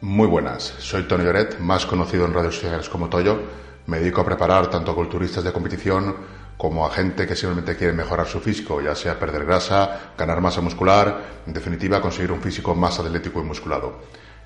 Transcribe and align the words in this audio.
Muy 0.00 0.28
buenas, 0.28 0.74
soy 0.78 1.08
Tony 1.08 1.24
Lloret, 1.24 1.58
más 1.58 1.84
conocido 1.84 2.24
en 2.24 2.32
redes 2.32 2.54
sociales 2.54 2.88
como 2.88 3.08
Toyo. 3.08 3.36
Me 3.86 3.98
dedico 3.98 4.20
a 4.20 4.24
preparar 4.24 4.70
tanto 4.70 4.92
a 4.92 4.94
culturistas 4.94 5.42
de 5.42 5.52
competición 5.52 6.14
como 6.56 6.86
a 6.86 6.90
gente 6.90 7.26
que 7.26 7.34
simplemente 7.34 7.74
quiere 7.74 7.92
mejorar 7.92 8.28
su 8.28 8.38
físico, 8.38 8.80
ya 8.80 8.94
sea 8.94 9.18
perder 9.18 9.44
grasa, 9.44 10.12
ganar 10.16 10.40
masa 10.40 10.60
muscular, 10.60 11.42
en 11.44 11.52
definitiva 11.52 12.00
conseguir 12.00 12.30
un 12.30 12.40
físico 12.40 12.76
más 12.76 13.00
atlético 13.00 13.40
y 13.40 13.44
musculado. 13.44 13.98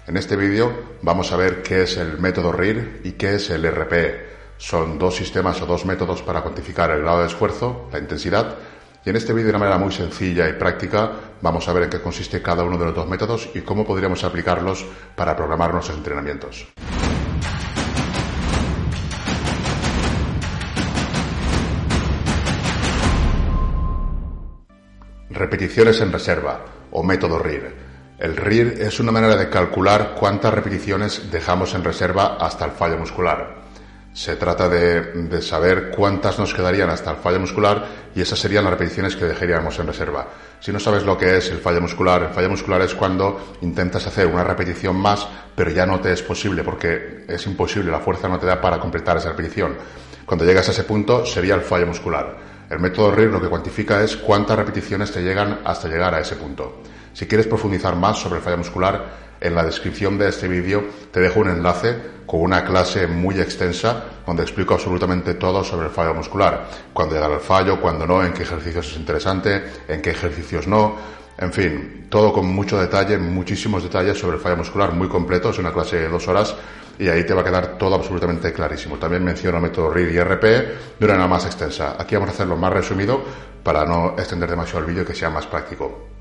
En 0.07 0.17
este 0.17 0.37
vídeo 0.37 0.73
vamos 1.03 1.33
a 1.33 1.37
ver 1.37 1.63
qué 1.63 1.83
es 1.83 1.99
el 1.99 2.19
método 2.19 2.51
RIR 2.51 3.03
y 3.05 3.13
qué 3.13 3.35
es 3.35 3.51
el 3.51 3.71
RPE. 3.71 4.33
Son 4.57 4.99
dos 4.99 5.17
sistemas 5.17 5.61
o 5.61 5.67
dos 5.67 5.85
métodos 5.85 6.23
para 6.23 6.41
cuantificar 6.41 6.91
el 6.93 7.03
grado 7.03 7.21
de 7.21 7.27
esfuerzo, 7.27 7.91
la 7.93 7.99
intensidad 7.99 8.57
y 9.05 9.11
en 9.11 9.17
este 9.17 9.33
vídeo, 9.33 9.47
de 9.47 9.51
una 9.51 9.59
manera 9.59 9.79
muy 9.79 9.93
sencilla 9.93 10.49
y 10.49 10.53
práctica, 10.53 11.11
vamos 11.41 11.69
a 11.69 11.73
ver 11.73 11.85
en 11.85 11.91
qué 11.91 12.01
consiste 12.01 12.41
cada 12.41 12.63
uno 12.63 12.79
de 12.79 12.85
los 12.87 12.95
dos 12.95 13.09
métodos 13.09 13.49
y 13.55 13.63
cómo 13.63 13.85
podríamos 13.85 14.23
aplicarlos 14.23 14.85
para 15.17 15.37
programar 15.37 15.73
nuestros 15.73 15.99
entrenamientos. 15.99 16.69
Repeticiones 25.31 26.01
en 26.01 26.13
reserva 26.13 26.65
o 26.93 27.03
método 27.03 27.39
RIR. 27.39 27.75
El 28.21 28.37
RIR 28.37 28.83
es 28.83 29.01
una 29.01 29.11
manera 29.11 29.35
de 29.35 29.51
calcular 29.51 30.15
cuántas 30.17 30.55
repeticiones 30.55 31.33
dejamos 31.33 31.75
en 31.75 31.83
reserva 31.83 32.37
hasta 32.37 32.67
el 32.67 32.71
fallo 32.71 32.99
muscular. 32.99 33.62
Se 34.13 34.37
trata 34.37 34.69
de, 34.69 35.41
saber 35.41 35.91
cuántas 35.91 36.39
nos 36.39 36.53
quedarían 36.53 36.91
hasta 36.91 37.13
el 37.13 37.17
fallo 37.17 37.41
muscular 37.41 37.87
y 38.15 38.21
esas 38.21 38.39
serían 38.39 38.65
las 38.65 38.75
repeticiones 38.75 39.17
que 39.17 39.25
dejaríamos 39.25 39.79
en 39.79 39.87
reserva. 39.87 40.29
Si 40.61 40.71
no 40.71 40.79
sabes 40.79 41.05
lo 41.05 41.17
que 41.17 41.39
es 41.39 41.51
el 41.51 41.59
fallo 41.59 41.81
muscular, 41.81 42.23
el 42.23 42.29
fallo 42.29 42.51
muscular 42.51 42.83
es 42.83 42.95
cuando 42.95 43.57
intentas 43.63 44.07
hacer 44.07 44.27
una 44.27 44.45
repetición 44.45 44.97
más, 44.97 45.27
pero 45.57 45.71
ya 45.71 45.87
no 45.87 45.99
te 45.99 46.13
es 46.13 46.23
posible 46.23 46.63
porque 46.63 47.25
es 47.27 47.47
imposible, 47.47 47.91
la 47.91 48.01
fuerza 48.01 48.29
no 48.29 48.39
te 48.39 48.47
da 48.47 48.61
para 48.61 48.79
completar 48.79 49.17
esa 49.17 49.31
repetición. 49.31 49.77
Cuando 50.27 50.45
llegas 50.45 50.69
a 50.69 50.73
ese 50.73 50.85
punto 50.85 51.25
sería 51.25 51.55
el 51.55 51.63
fallo 51.63 51.87
muscular. 51.87 52.37
El 52.69 52.81
método 52.81 53.11
RIR 53.13 53.31
lo 53.31 53.41
que 53.41 53.49
cuantifica 53.49 54.03
es 54.03 54.17
cuántas 54.17 54.57
repeticiones 54.57 55.11
te 55.11 55.23
llegan 55.23 55.61
hasta 55.65 55.89
llegar 55.89 56.15
a 56.15 56.21
ese 56.21 56.37
punto. 56.37 56.83
Si 57.13 57.27
quieres 57.27 57.47
profundizar 57.47 57.97
más 57.97 58.19
sobre 58.19 58.37
el 58.37 58.43
fallo 58.43 58.59
muscular, 58.59 59.22
en 59.43 59.55
la 59.55 59.65
descripción 59.65 60.17
de 60.17 60.29
este 60.29 60.49
vídeo 60.49 60.85
te 61.11 61.21
dejo 61.21 61.41
un 61.41 61.51
enlace 61.51 61.97
con 62.27 62.41
una 62.41 62.65
clase 62.65 63.07
muy 63.07 63.41
extensa 63.41 64.05
donde 64.25 64.43
explico 64.43 64.75
absolutamente 64.75 65.35
todo 65.35 65.65
sobre 65.65 65.87
el 65.87 65.93
fallo 65.93 66.15
muscular. 66.15 66.69
Cuándo 66.93 67.15
llegar 67.15 67.33
al 67.33 67.41
fallo, 67.41 67.81
cuándo 67.81 68.07
no, 68.07 68.25
en 68.25 68.33
qué 68.33 68.45
ejercicios 68.45 68.91
es 68.91 68.97
interesante, 68.97 69.63
en 69.89 70.01
qué 70.01 70.11
ejercicios 70.11 70.67
no. 70.67 70.97
En 71.37 71.53
fin, 71.53 72.07
todo 72.09 72.33
con 72.33 72.47
mucho 72.47 72.79
detalle, 72.81 73.19
muchísimos 73.19 73.83
detalles 73.83 74.17
sobre 74.19 74.37
el 74.37 74.43
fallo 74.43 74.59
muscular, 74.59 74.93
muy 74.93 75.09
completo, 75.09 75.51
es 75.51 75.59
una 75.59 75.73
clase 75.73 75.97
de 75.97 76.09
dos 76.09 76.29
horas 76.29 76.55
y 76.99 77.09
ahí 77.09 77.25
te 77.25 77.35
va 77.35 77.41
a 77.41 77.45
quedar 77.45 77.79
todo 77.79 77.97
absolutamente 77.97 78.53
clarísimo. 78.53 78.97
También 78.97 79.25
menciono 79.25 79.57
el 79.57 79.63
método 79.65 79.91
RIR 79.91 80.13
y 80.13 80.21
RP 80.21 80.43
de 80.45 81.05
una 81.05 81.15
manera 81.15 81.27
más 81.27 81.47
extensa. 81.47 81.97
Aquí 81.99 82.15
vamos 82.15 82.31
a 82.31 82.33
hacerlo 82.33 82.57
más 82.57 82.73
resumido 82.73 83.21
para 83.65 83.85
no 83.85 84.15
extender 84.17 84.49
demasiado 84.49 84.81
el 84.81 84.87
vídeo 84.87 85.05
que 85.05 85.15
sea 85.15 85.31
más 85.31 85.47
práctico. 85.47 86.12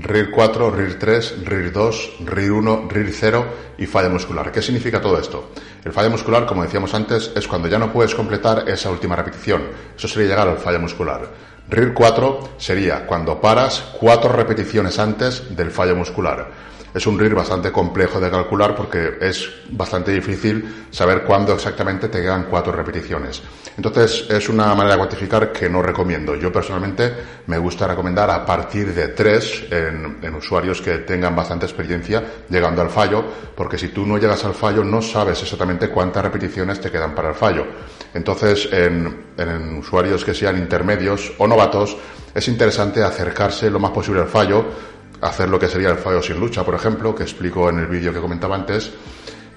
RIR 0.00 0.30
4, 0.30 0.70
RIR 0.70 0.98
3, 0.98 1.44
RIR 1.44 1.72
2, 1.72 2.12
RIR 2.20 2.52
1, 2.52 2.88
RIR 2.90 3.12
0 3.12 3.46
y 3.78 3.86
falla 3.86 4.08
muscular. 4.08 4.50
¿Qué 4.50 4.62
significa 4.62 5.00
todo 5.00 5.18
esto? 5.18 5.50
El 5.84 5.92
falla 5.92 6.08
muscular, 6.08 6.46
como 6.46 6.62
decíamos 6.62 6.94
antes, 6.94 7.32
es 7.34 7.46
cuando 7.46 7.68
ya 7.68 7.78
no 7.78 7.92
puedes 7.92 8.14
completar 8.14 8.68
esa 8.68 8.90
última 8.90 9.16
repetición. 9.16 9.62
Eso 9.96 10.08
sería 10.08 10.28
llegar 10.28 10.48
al 10.48 10.58
falla 10.58 10.78
muscular. 10.78 11.28
RIR 11.68 11.94
4 11.94 12.54
sería 12.56 13.06
cuando 13.06 13.40
paras 13.40 13.92
cuatro 13.98 14.32
repeticiones 14.32 14.98
antes 14.98 15.56
del 15.56 15.70
fallo 15.70 15.96
muscular 15.96 16.73
es 16.94 17.06
un 17.08 17.18
RIR 17.18 17.34
bastante 17.34 17.72
complejo 17.72 18.20
de 18.20 18.30
calcular 18.30 18.76
porque 18.76 19.18
es 19.20 19.50
bastante 19.70 20.12
difícil 20.12 20.86
saber 20.90 21.24
cuándo 21.24 21.52
exactamente 21.52 22.08
te 22.08 22.22
quedan 22.22 22.44
cuatro 22.44 22.72
repeticiones. 22.72 23.42
Entonces 23.76 24.26
es 24.30 24.48
una 24.48 24.72
manera 24.74 24.94
de 24.94 24.98
cuantificar 24.98 25.50
que 25.50 25.68
no 25.68 25.82
recomiendo. 25.82 26.36
Yo 26.36 26.52
personalmente 26.52 27.12
me 27.48 27.58
gusta 27.58 27.88
recomendar 27.88 28.30
a 28.30 28.46
partir 28.46 28.94
de 28.94 29.08
tres 29.08 29.64
en, 29.70 30.34
usuarios 30.34 30.80
que 30.80 30.98
tengan 30.98 31.34
bastante 31.34 31.66
experiencia 31.66 32.22
llegando 32.48 32.82
al 32.82 32.90
fallo, 32.90 33.24
porque 33.56 33.76
si 33.76 33.88
tú 33.88 34.06
no 34.06 34.18
llegas 34.18 34.44
al 34.44 34.54
fallo 34.54 34.84
no 34.84 35.02
sabes 35.02 35.42
exactamente 35.42 35.88
cuántas 35.88 36.22
repeticiones 36.22 36.80
te 36.80 36.92
quedan 36.92 37.14
para 37.14 37.30
el 37.30 37.34
fallo. 37.34 37.66
Entonces 38.14 38.68
en, 38.72 39.26
en 39.36 39.78
usuarios 39.78 40.24
que 40.24 40.34
sean 40.34 40.58
intermedios 40.58 41.32
o 41.38 41.48
novatos 41.48 41.96
es 42.34 42.48
interesante 42.48 43.02
acercarse 43.02 43.70
lo 43.70 43.78
más 43.78 43.92
posible 43.92 44.20
al 44.20 44.28
fallo 44.28 44.93
hacer 45.24 45.48
lo 45.48 45.58
que 45.58 45.68
sería 45.68 45.88
el 45.88 45.96
fallo 45.96 46.22
sin 46.22 46.38
lucha, 46.38 46.64
por 46.64 46.74
ejemplo, 46.74 47.14
que 47.14 47.22
explico 47.22 47.70
en 47.70 47.78
el 47.78 47.86
vídeo 47.86 48.12
que 48.12 48.20
comentaba 48.20 48.54
antes. 48.54 48.92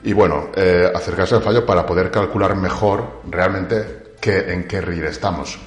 Y 0.03 0.13
bueno, 0.13 0.49
eh, 0.55 0.89
acercarse 0.93 1.35
al 1.35 1.41
fallo 1.41 1.65
para 1.65 1.85
poder 1.85 2.09
calcular 2.09 2.55
mejor 2.55 3.21
realmente 3.29 4.13
qué, 4.21 4.53
en 4.53 4.67
qué 4.67 4.79
RIR 4.79 5.05
estamos. 5.05 5.59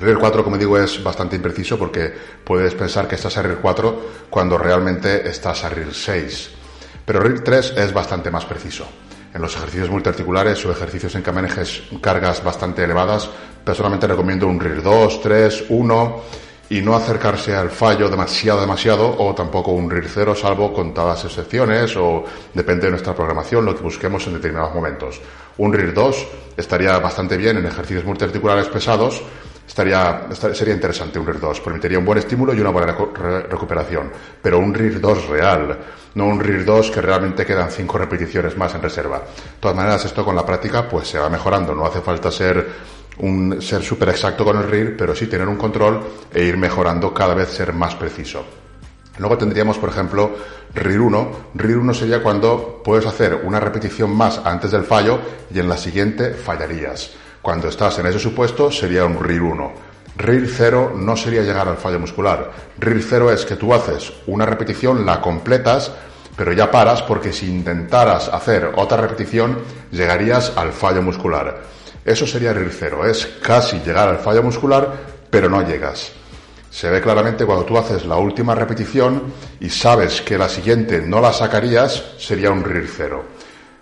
RIR 0.00 0.18
4, 0.18 0.44
como 0.44 0.58
digo, 0.58 0.76
es 0.78 1.02
bastante 1.02 1.36
impreciso 1.36 1.78
porque 1.78 2.12
puedes 2.44 2.74
pensar 2.74 3.06
que 3.06 3.14
estás 3.14 3.36
a 3.38 3.42
RIR 3.42 3.58
4 3.58 4.02
cuando 4.28 4.58
realmente 4.58 5.28
estás 5.28 5.64
a 5.64 5.68
RIR 5.68 5.94
6. 5.94 6.50
Pero 7.04 7.20
RIR 7.20 7.44
3 7.44 7.74
es 7.76 7.92
bastante 7.92 8.30
más 8.30 8.44
preciso. 8.44 8.86
En 9.32 9.40
los 9.40 9.54
ejercicios 9.54 9.90
multiarticulares 9.90 10.64
o 10.66 10.72
ejercicios 10.72 11.14
en 11.14 11.22
que 11.22 11.30
manejes 11.30 11.82
cargas 12.00 12.42
bastante 12.42 12.82
elevadas, 12.82 13.30
personalmente 13.64 14.08
recomiendo 14.08 14.48
un 14.48 14.58
RIR 14.58 14.82
2, 14.82 15.20
3, 15.22 15.64
1 15.68 16.22
y 16.70 16.82
no 16.82 16.94
acercarse 16.94 17.54
al 17.54 17.70
fallo 17.70 18.08
demasiado, 18.08 18.60
demasiado, 18.60 19.16
o 19.18 19.34
tampoco 19.34 19.72
un 19.72 19.90
RIR 19.90 20.08
cero, 20.08 20.34
salvo 20.34 20.72
contadas 20.72 21.24
excepciones, 21.24 21.96
o 21.96 22.24
depende 22.52 22.86
de 22.86 22.90
nuestra 22.90 23.14
programación, 23.14 23.64
lo 23.64 23.74
que 23.74 23.82
busquemos 23.82 24.26
en 24.26 24.34
determinados 24.34 24.74
momentos. 24.74 25.20
Un 25.56 25.72
RIR 25.72 25.94
2 25.94 26.26
estaría 26.56 26.98
bastante 26.98 27.36
bien 27.36 27.56
en 27.56 27.66
ejercicios 27.66 28.04
multiarticulares 28.04 28.68
pesados, 28.68 29.22
estaría, 29.66 30.28
sería 30.52 30.74
interesante 30.74 31.18
un 31.18 31.26
RIR 31.26 31.40
2, 31.40 31.60
permitiría 31.60 31.98
un 31.98 32.04
buen 32.04 32.18
estímulo 32.18 32.52
y 32.52 32.60
una 32.60 32.70
buena 32.70 32.94
recuperación, 33.48 34.12
pero 34.42 34.58
un 34.58 34.74
RIR 34.74 35.00
2 35.00 35.28
real, 35.28 35.78
no 36.14 36.26
un 36.26 36.38
RIR 36.38 36.66
2 36.66 36.90
que 36.90 37.00
realmente 37.00 37.46
quedan 37.46 37.70
cinco 37.70 37.96
repeticiones 37.96 38.56
más 38.58 38.74
en 38.74 38.82
reserva. 38.82 39.18
De 39.20 39.60
todas 39.60 39.76
maneras, 39.76 40.04
esto 40.04 40.22
con 40.22 40.36
la 40.36 40.44
práctica 40.44 40.86
pues 40.86 41.08
se 41.08 41.18
va 41.18 41.30
mejorando, 41.30 41.74
no 41.74 41.86
hace 41.86 42.02
falta 42.02 42.30
ser 42.30 42.97
un 43.20 43.60
ser 43.60 43.82
súper 43.82 44.10
exacto 44.10 44.44
con 44.44 44.56
el 44.56 44.68
RIR, 44.68 44.96
pero 44.96 45.14
sí 45.14 45.26
tener 45.26 45.48
un 45.48 45.56
control 45.56 46.00
e 46.32 46.44
ir 46.44 46.56
mejorando 46.56 47.12
cada 47.12 47.34
vez 47.34 47.48
ser 47.48 47.72
más 47.72 47.94
preciso. 47.94 48.44
Luego 49.18 49.36
tendríamos, 49.36 49.78
por 49.78 49.90
ejemplo, 49.90 50.36
RIR 50.74 51.00
1. 51.00 51.30
RIR 51.54 51.78
1 51.78 51.94
sería 51.94 52.22
cuando 52.22 52.82
puedes 52.84 53.06
hacer 53.06 53.42
una 53.44 53.60
repetición 53.60 54.14
más 54.14 54.40
antes 54.44 54.70
del 54.70 54.84
fallo 54.84 55.18
y 55.52 55.58
en 55.58 55.68
la 55.68 55.76
siguiente 55.76 56.34
fallarías. 56.34 57.10
Cuando 57.42 57.68
estás 57.68 57.98
en 57.98 58.06
ese 58.06 58.18
supuesto 58.18 58.70
sería 58.70 59.04
un 59.04 59.22
RIR 59.22 59.42
1. 59.42 59.72
RIR 60.16 60.48
0 60.48 60.92
no 60.96 61.16
sería 61.16 61.42
llegar 61.42 61.68
al 61.68 61.76
fallo 61.76 61.98
muscular. 61.98 62.50
RIR 62.78 63.02
0 63.02 63.32
es 63.32 63.44
que 63.44 63.56
tú 63.56 63.74
haces 63.74 64.12
una 64.26 64.46
repetición, 64.46 65.04
la 65.04 65.20
completas, 65.20 65.92
pero 66.36 66.52
ya 66.52 66.70
paras 66.70 67.02
porque 67.02 67.32
si 67.32 67.46
intentaras 67.50 68.28
hacer 68.28 68.72
otra 68.76 68.98
repetición 68.98 69.58
llegarías 69.90 70.52
al 70.56 70.72
fallo 70.72 71.02
muscular. 71.02 71.77
Eso 72.08 72.26
sería 72.26 72.54
RIR 72.54 72.72
cero, 72.72 73.06
es 73.06 73.26
casi 73.42 73.80
llegar 73.80 74.08
al 74.08 74.16
fallo 74.16 74.42
muscular, 74.42 74.90
pero 75.28 75.50
no 75.50 75.60
llegas. 75.60 76.10
Se 76.70 76.88
ve 76.88 77.02
claramente 77.02 77.44
cuando 77.44 77.66
tú 77.66 77.76
haces 77.76 78.06
la 78.06 78.16
última 78.16 78.54
repetición 78.54 79.24
y 79.60 79.68
sabes 79.68 80.22
que 80.22 80.38
la 80.38 80.48
siguiente 80.48 81.02
no 81.02 81.20
la 81.20 81.34
sacarías, 81.34 82.14
sería 82.16 82.50
un 82.50 82.64
RIR 82.64 82.88
cero. 82.88 83.24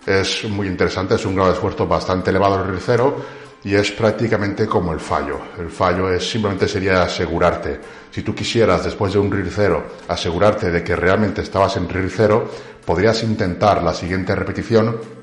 Es 0.05 0.43
muy 0.43 0.67
interesante, 0.67 1.15
es 1.15 1.25
un 1.25 1.35
grado 1.35 1.51
de 1.51 1.55
esfuerzo 1.55 1.87
bastante 1.87 2.31
elevado 2.31 2.61
el 2.61 2.67
RIR 2.67 2.81
cero 2.85 3.15
y 3.63 3.75
es 3.75 3.91
prácticamente 3.93 4.67
como 4.67 4.91
el 4.91 4.99
fallo. 4.99 5.39
El 5.57 5.69
fallo 5.69 6.11
es 6.11 6.29
simplemente 6.29 6.67
sería 6.67 7.03
asegurarte. 7.03 7.79
Si 8.11 8.23
tú 8.23 8.35
quisieras 8.35 8.83
después 8.83 9.13
de 9.13 9.19
un 9.19 9.31
RIR 9.31 9.49
cero 9.55 9.85
asegurarte 10.09 10.69
de 10.69 10.83
que 10.83 10.97
realmente 10.97 11.43
estabas 11.43 11.77
en 11.77 11.87
RIR 11.87 12.11
cero, 12.13 12.51
podrías 12.85 13.23
intentar 13.23 13.81
la 13.81 13.93
siguiente 13.93 14.35
repetición 14.35 15.16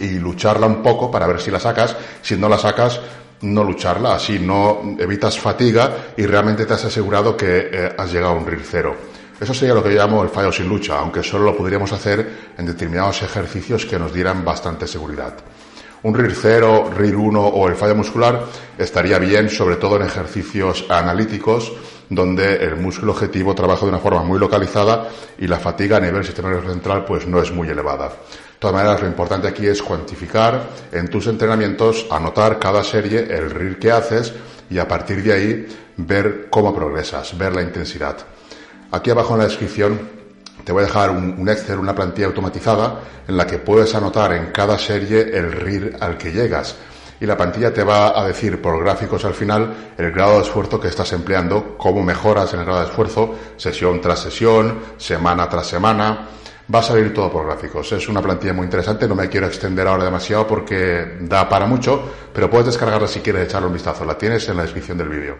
y 0.00 0.18
lucharla 0.18 0.66
un 0.66 0.82
poco 0.82 1.10
para 1.10 1.26
ver 1.26 1.40
si 1.40 1.50
la 1.50 1.60
sacas. 1.60 1.96
Si 2.22 2.36
no 2.36 2.48
la 2.48 2.58
sacas, 2.58 3.00
no 3.42 3.64
lucharla, 3.64 4.14
así 4.14 4.38
no 4.38 4.96
evitas 4.98 5.38
fatiga 5.38 6.12
y 6.16 6.26
realmente 6.26 6.66
te 6.66 6.74
has 6.74 6.84
asegurado 6.84 7.36
que 7.36 7.70
eh, 7.72 7.94
has 7.96 8.12
llegado 8.12 8.32
a 8.32 8.36
un 8.36 8.46
RIR 8.46 8.62
cero. 8.64 8.96
Eso 9.40 9.54
sería 9.54 9.74
lo 9.74 9.82
que 9.82 9.94
yo 9.94 10.00
llamo 10.00 10.22
el 10.22 10.28
fallo 10.28 10.52
sin 10.52 10.68
lucha, 10.68 10.98
aunque 10.98 11.22
solo 11.22 11.44
lo 11.44 11.56
podríamos 11.56 11.92
hacer 11.92 12.52
en 12.58 12.66
determinados 12.66 13.22
ejercicios 13.22 13.86
que 13.86 13.98
nos 13.98 14.12
dieran 14.12 14.44
bastante 14.44 14.86
seguridad. 14.86 15.34
Un 16.02 16.14
RIR 16.14 16.34
0, 16.34 16.90
RIR 16.96 17.16
1 17.16 17.40
o 17.40 17.68
el 17.68 17.74
fallo 17.74 17.94
muscular 17.94 18.44
estaría 18.78 19.18
bien, 19.18 19.48
sobre 19.50 19.76
todo 19.76 19.96
en 19.96 20.02
ejercicios 20.02 20.86
analíticos, 20.88 21.72
donde 22.10 22.56
el 22.56 22.76
músculo 22.76 23.12
objetivo 23.12 23.54
trabaja 23.54 23.86
de 23.86 23.92
una 23.92 24.00
forma 24.00 24.22
muy 24.22 24.38
localizada 24.38 25.08
y 25.38 25.46
la 25.46 25.58
fatiga 25.58 25.96
a 25.96 26.00
nivel 26.00 26.24
sistema 26.24 26.50
nervioso 26.50 26.72
central 26.72 27.04
pues 27.04 27.26
no 27.26 27.40
es 27.40 27.50
muy 27.52 27.68
elevada. 27.68 28.08
De 28.08 28.58
todas 28.58 28.74
maneras, 28.74 29.00
lo 29.00 29.06
importante 29.06 29.48
aquí 29.48 29.66
es 29.66 29.82
cuantificar 29.82 30.68
en 30.92 31.08
tus 31.08 31.28
entrenamientos, 31.28 32.06
anotar 32.10 32.58
cada 32.58 32.84
serie, 32.84 33.20
el 33.20 33.50
RIR 33.50 33.78
que 33.78 33.92
haces 33.92 34.34
y 34.68 34.78
a 34.78 34.86
partir 34.86 35.22
de 35.22 35.32
ahí 35.32 35.66
ver 35.96 36.48
cómo 36.50 36.74
progresas, 36.74 37.38
ver 37.38 37.54
la 37.54 37.62
intensidad. 37.62 38.18
Aquí 38.90 39.10
abajo 39.10 39.34
en 39.34 39.38
la 39.38 39.46
descripción 39.46 39.98
te 40.64 40.72
voy 40.72 40.82
a 40.82 40.86
dejar 40.86 41.10
un, 41.10 41.48
Excel, 41.48 41.78
una 41.78 41.94
plantilla 41.94 42.26
automatizada 42.26 43.00
en 43.26 43.36
la 43.36 43.46
que 43.46 43.58
puedes 43.58 43.94
anotar 43.94 44.32
en 44.32 44.46
cada 44.46 44.78
serie 44.78 45.22
el 45.32 45.52
RIR 45.52 45.96
al 46.00 46.18
que 46.18 46.32
llegas. 46.32 46.76
Y 47.20 47.26
la 47.26 47.36
plantilla 47.36 47.72
te 47.72 47.84
va 47.84 48.18
a 48.18 48.26
decir 48.26 48.62
por 48.62 48.82
gráficos 48.82 49.24
al 49.26 49.34
final 49.34 49.92
el 49.96 50.10
grado 50.10 50.36
de 50.36 50.42
esfuerzo 50.42 50.80
que 50.80 50.88
estás 50.88 51.12
empleando, 51.12 51.76
cómo 51.76 52.02
mejoras 52.02 52.52
en 52.54 52.60
el 52.60 52.64
grado 52.64 52.80
de 52.80 52.86
esfuerzo, 52.86 53.34
sesión 53.56 54.00
tras 54.00 54.20
sesión, 54.20 54.78
semana 54.96 55.48
tras 55.48 55.66
semana. 55.66 56.28
Va 56.72 56.78
a 56.78 56.82
salir 56.82 57.12
todo 57.12 57.30
por 57.30 57.46
gráficos. 57.46 57.90
Es 57.92 58.08
una 58.08 58.22
plantilla 58.22 58.54
muy 58.54 58.64
interesante. 58.64 59.06
No 59.08 59.16
me 59.16 59.28
quiero 59.28 59.48
extender 59.48 59.86
ahora 59.86 60.04
demasiado 60.04 60.46
porque 60.46 61.18
da 61.20 61.48
para 61.48 61.66
mucho, 61.66 62.00
pero 62.32 62.48
puedes 62.48 62.66
descargarla 62.66 63.08
si 63.08 63.20
quieres 63.20 63.44
echarle 63.44 63.66
un 63.66 63.74
vistazo. 63.74 64.04
La 64.04 64.16
tienes 64.16 64.48
en 64.48 64.56
la 64.56 64.62
descripción 64.62 64.96
del 64.96 65.08
vídeo. 65.08 65.36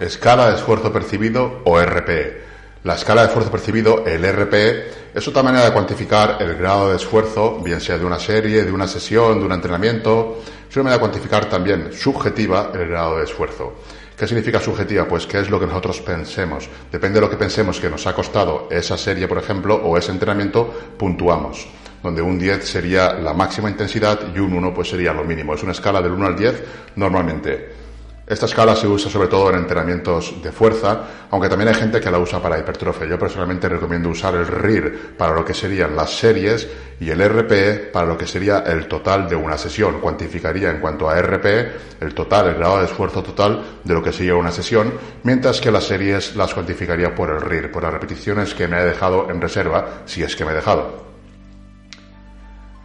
Escala 0.00 0.48
de 0.48 0.56
esfuerzo 0.56 0.92
percibido 0.92 1.60
o 1.64 1.80
RPE. 1.80 2.42
La 2.84 2.94
escala 2.94 3.20
de 3.20 3.28
esfuerzo 3.28 3.50
percibido, 3.50 4.04
el 4.06 4.24
RPE, 4.26 5.03
es 5.14 5.28
otra 5.28 5.44
manera 5.44 5.66
de 5.66 5.72
cuantificar 5.72 6.38
el 6.40 6.56
grado 6.56 6.90
de 6.90 6.96
esfuerzo, 6.96 7.60
bien 7.60 7.80
sea 7.80 7.96
de 7.96 8.04
una 8.04 8.18
serie, 8.18 8.64
de 8.64 8.72
una 8.72 8.88
sesión, 8.88 9.38
de 9.38 9.46
un 9.46 9.52
entrenamiento. 9.52 10.42
Es 10.68 10.74
una 10.74 10.84
manera 10.84 10.96
de 10.96 11.08
cuantificar 11.08 11.48
también 11.48 11.92
subjetiva 11.92 12.72
el 12.74 12.88
grado 12.88 13.18
de 13.18 13.24
esfuerzo. 13.24 13.74
¿Qué 14.18 14.26
significa 14.26 14.58
subjetiva? 14.58 15.06
Pues 15.06 15.26
qué 15.26 15.38
es 15.38 15.50
lo 15.50 15.60
que 15.60 15.66
nosotros 15.66 16.00
pensemos. 16.00 16.68
Depende 16.90 17.20
de 17.20 17.20
lo 17.20 17.30
que 17.30 17.36
pensemos 17.36 17.78
que 17.78 17.88
nos 17.88 18.08
ha 18.08 18.14
costado 18.14 18.66
esa 18.72 18.98
serie, 18.98 19.28
por 19.28 19.38
ejemplo, 19.38 19.76
o 19.76 19.96
ese 19.96 20.10
entrenamiento, 20.10 20.72
puntuamos. 20.98 21.68
Donde 22.02 22.20
un 22.20 22.36
10 22.36 22.68
sería 22.68 23.12
la 23.12 23.34
máxima 23.34 23.70
intensidad 23.70 24.18
y 24.34 24.38
un 24.40 24.52
1 24.52 24.74
pues 24.74 24.90
sería 24.90 25.12
lo 25.12 25.22
mínimo. 25.22 25.54
Es 25.54 25.62
una 25.62 25.72
escala 25.72 26.02
del 26.02 26.12
1 26.12 26.26
al 26.26 26.36
10 26.36 26.64
normalmente. 26.96 27.84
Esta 28.26 28.46
escala 28.46 28.74
se 28.74 28.88
usa 28.88 29.10
sobre 29.10 29.28
todo 29.28 29.50
en 29.50 29.56
entrenamientos 29.56 30.42
de 30.42 30.50
fuerza, 30.50 31.26
aunque 31.30 31.50
también 31.50 31.68
hay 31.68 31.74
gente 31.74 32.00
que 32.00 32.10
la 32.10 32.18
usa 32.18 32.40
para 32.40 32.58
hipertrofia. 32.58 33.06
Yo 33.06 33.18
personalmente 33.18 33.68
recomiendo 33.68 34.08
usar 34.08 34.34
el 34.34 34.46
RIR 34.46 35.14
para 35.18 35.34
lo 35.34 35.44
que 35.44 35.52
serían 35.52 35.94
las 35.94 36.16
series 36.16 36.66
y 36.98 37.10
el 37.10 37.22
RPE 37.22 37.90
para 37.92 38.06
lo 38.06 38.16
que 38.16 38.26
sería 38.26 38.60
el 38.60 38.88
total 38.88 39.28
de 39.28 39.36
una 39.36 39.58
sesión. 39.58 40.00
Cuantificaría 40.00 40.70
en 40.70 40.80
cuanto 40.80 41.10
a 41.10 41.20
RPE 41.20 41.72
el 42.00 42.14
total, 42.14 42.48
el 42.48 42.54
grado 42.54 42.78
de 42.78 42.86
esfuerzo 42.86 43.22
total 43.22 43.62
de 43.84 43.92
lo 43.92 44.02
que 44.02 44.12
sería 44.12 44.36
una 44.36 44.50
sesión, 44.50 44.94
mientras 45.22 45.60
que 45.60 45.70
las 45.70 45.84
series 45.84 46.34
las 46.34 46.54
cuantificaría 46.54 47.14
por 47.14 47.28
el 47.28 47.42
RIR, 47.42 47.70
por 47.70 47.82
las 47.82 47.92
repeticiones 47.92 48.54
que 48.54 48.66
me 48.68 48.80
he 48.80 48.84
dejado 48.84 49.28
en 49.28 49.38
reserva, 49.38 50.02
si 50.06 50.22
es 50.22 50.34
que 50.34 50.46
me 50.46 50.52
he 50.52 50.54
dejado. 50.54 51.04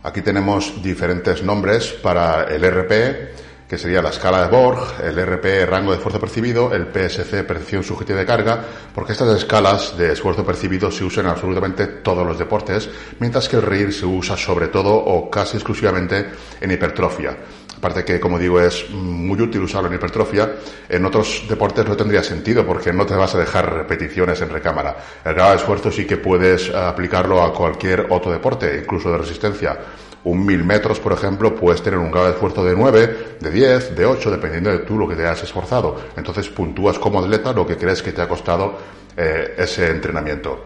Aquí 0.04 0.22
tenemos 0.22 0.84
diferentes 0.84 1.44
nombres 1.44 1.94
para 1.94 2.44
el 2.44 2.62
RPE 2.70 3.49
que 3.70 3.78
sería 3.78 4.02
la 4.02 4.10
escala 4.10 4.42
de 4.42 4.48
Borg, 4.48 5.00
el 5.04 5.16
RPE, 5.16 5.68
rango 5.68 5.92
de 5.92 5.98
esfuerzo 5.98 6.20
percibido, 6.20 6.74
el 6.74 6.88
PSC, 6.88 7.44
percepción 7.44 7.84
subjetiva 7.84 8.18
de 8.18 8.26
carga, 8.26 8.66
porque 8.96 9.12
estas 9.12 9.38
escalas 9.38 9.96
de 9.96 10.14
esfuerzo 10.14 10.44
percibido 10.44 10.90
se 10.90 11.04
usan 11.04 11.26
en 11.26 11.32
absolutamente 11.32 11.86
todos 11.86 12.26
los 12.26 12.40
deportes, 12.40 12.90
mientras 13.20 13.48
que 13.48 13.58
el 13.58 13.62
RIR 13.62 13.94
se 13.94 14.08
usa 14.08 14.36
sobre 14.36 14.70
todo 14.70 14.96
o 14.96 15.30
casi 15.30 15.58
exclusivamente 15.58 16.32
en 16.60 16.72
hipertrofia. 16.72 17.38
Aparte 17.78 18.04
que, 18.04 18.20
como 18.20 18.40
digo, 18.40 18.60
es 18.60 18.90
muy 18.90 19.40
útil 19.40 19.62
usarlo 19.62 19.88
en 19.88 19.96
hipertrofia, 19.96 20.50
en 20.90 21.06
otros 21.06 21.44
deportes 21.48 21.86
no 21.86 21.96
tendría 21.96 22.24
sentido 22.24 22.66
porque 22.66 22.92
no 22.92 23.06
te 23.06 23.14
vas 23.14 23.36
a 23.36 23.38
dejar 23.38 23.72
repeticiones 23.72 24.42
en 24.42 24.50
recámara. 24.50 24.98
El 25.24 25.36
grado 25.36 25.52
de 25.52 25.58
esfuerzo 25.58 25.92
sí 25.92 26.06
que 26.06 26.18
puedes 26.18 26.74
aplicarlo 26.74 27.44
a 27.44 27.54
cualquier 27.54 28.08
otro 28.10 28.32
deporte, 28.32 28.80
incluso 28.84 29.12
de 29.12 29.20
resistencia 29.20 29.78
un 30.24 30.46
mil 30.46 30.64
metros, 30.64 31.00
por 31.00 31.14
ejemplo, 31.14 31.56
puedes 31.56 31.82
tener 31.82 32.00
un 32.00 32.12
grado 32.12 32.28
de 32.28 32.34
esfuerzo 32.34 32.64
de 32.64 32.76
9, 32.76 33.38
de 33.40 33.52
10, 33.52 33.96
de 33.96 34.06
8, 34.06 34.32
dependiendo 34.32 34.72
de 34.72 34.80
tú 34.80 34.98
lo 34.98 35.08
que 35.08 35.16
te 35.16 35.24
hayas 35.24 35.44
esforzado. 35.44 35.96
Entonces 36.16 36.50
puntúas 36.50 37.00
como 37.00 37.20
atleta 37.20 37.54
lo 37.54 37.66
que 37.66 37.78
crees 37.78 38.02
que 38.02 38.12
te 38.12 38.22
ha 38.22 38.28
costado 38.28 38.78
eh, 39.16 39.56
ese 39.58 39.90
entrenamiento. 39.90 40.66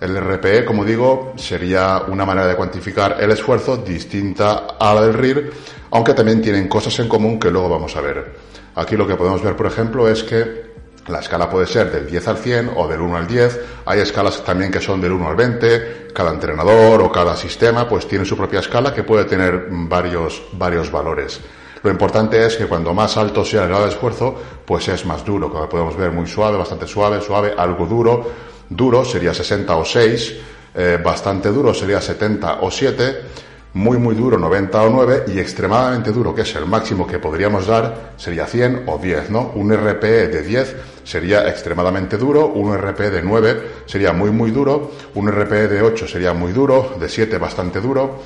El 0.00 0.16
RPE, 0.16 0.64
como 0.64 0.84
digo, 0.84 1.32
sería 1.36 2.02
una 2.06 2.24
manera 2.24 2.46
de 2.46 2.54
cuantificar 2.54 3.16
el 3.20 3.32
esfuerzo 3.32 3.78
distinta 3.78 4.76
a 4.78 4.94
la 4.94 5.02
del 5.02 5.14
RIR, 5.14 5.52
aunque 5.90 6.14
también 6.14 6.40
tienen 6.40 6.68
cosas 6.68 6.98
en 7.00 7.08
común 7.08 7.40
que 7.40 7.50
luego 7.50 7.68
vamos 7.68 7.96
a 7.96 8.00
ver. 8.00 8.36
Aquí 8.76 8.96
lo 8.96 9.08
que 9.08 9.16
podemos 9.16 9.42
ver, 9.42 9.56
por 9.56 9.66
ejemplo, 9.66 10.08
es 10.08 10.22
que 10.22 10.67
la 11.08 11.20
escala 11.20 11.48
puede 11.48 11.66
ser 11.66 11.90
del 11.90 12.06
10 12.06 12.28
al 12.28 12.38
100 12.38 12.70
o 12.76 12.86
del 12.88 13.00
1 13.00 13.16
al 13.16 13.26
10. 13.26 13.60
Hay 13.86 14.00
escalas 14.00 14.44
también 14.44 14.70
que 14.70 14.80
son 14.80 15.00
del 15.00 15.12
1 15.12 15.28
al 15.28 15.36
20. 15.36 16.08
Cada 16.12 16.30
entrenador 16.30 17.02
o 17.02 17.10
cada 17.10 17.36
sistema 17.36 17.88
pues 17.88 18.06
tiene 18.06 18.24
su 18.24 18.36
propia 18.36 18.60
escala 18.60 18.94
que 18.94 19.04
puede 19.04 19.24
tener 19.24 19.68
varios, 19.70 20.42
varios 20.52 20.90
valores. 20.90 21.40
Lo 21.82 21.90
importante 21.90 22.44
es 22.44 22.56
que 22.56 22.66
cuando 22.66 22.92
más 22.92 23.16
alto 23.16 23.44
sea 23.44 23.62
el 23.62 23.68
grado 23.68 23.84
de 23.84 23.90
esfuerzo, 23.90 24.34
pues 24.64 24.88
es 24.88 25.06
más 25.06 25.24
duro. 25.24 25.50
Como 25.50 25.68
podemos 25.68 25.96
ver, 25.96 26.10
muy 26.10 26.26
suave, 26.26 26.56
bastante 26.56 26.86
suave, 26.86 27.20
suave, 27.20 27.54
algo 27.56 27.86
duro. 27.86 28.30
Duro 28.68 29.04
sería 29.04 29.32
60 29.32 29.76
o 29.76 29.84
6. 29.84 30.34
Eh, 30.74 30.98
bastante 31.02 31.48
duro 31.50 31.72
sería 31.72 32.00
70 32.00 32.58
o 32.60 32.70
7 32.70 33.47
muy 33.78 33.96
muy 33.96 34.16
duro 34.16 34.38
90 34.38 34.82
o 34.82 34.90
9 34.90 35.24
y 35.28 35.38
extremadamente 35.38 36.10
duro, 36.10 36.34
que 36.34 36.42
es 36.42 36.52
el 36.56 36.66
máximo 36.66 37.06
que 37.06 37.20
podríamos 37.20 37.68
dar, 37.68 38.14
sería 38.16 38.44
100 38.44 38.82
o 38.86 38.98
10, 38.98 39.30
¿no? 39.30 39.52
Un 39.54 39.72
RPE 39.72 40.26
de 40.26 40.42
10 40.42 40.76
sería 41.04 41.48
extremadamente 41.48 42.18
duro, 42.18 42.48
un 42.48 42.76
RPE 42.76 43.10
de 43.10 43.22
9 43.22 43.62
sería 43.86 44.12
muy 44.12 44.32
muy 44.32 44.50
duro, 44.50 44.90
un 45.14 45.30
RPE 45.30 45.68
de 45.68 45.82
8 45.82 46.08
sería 46.08 46.32
muy 46.32 46.50
duro, 46.50 46.96
de 46.98 47.08
7 47.08 47.38
bastante 47.38 47.80
duro. 47.80 48.18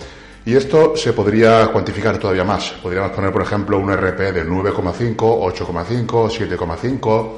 Y 0.47 0.57
esto 0.57 0.97
se 0.97 1.13
podría 1.13 1.67
cuantificar 1.67 2.17
todavía 2.17 2.45
más. 2.45 2.73
Podríamos 2.83 3.13
poner, 3.13 3.31
por 3.31 3.43
ejemplo, 3.43 3.79
un 3.79 3.95
RPE 3.95 4.33
de 4.33 4.47
9,5, 4.47 5.17
8,5, 5.17 6.31
7,5 6.31 7.31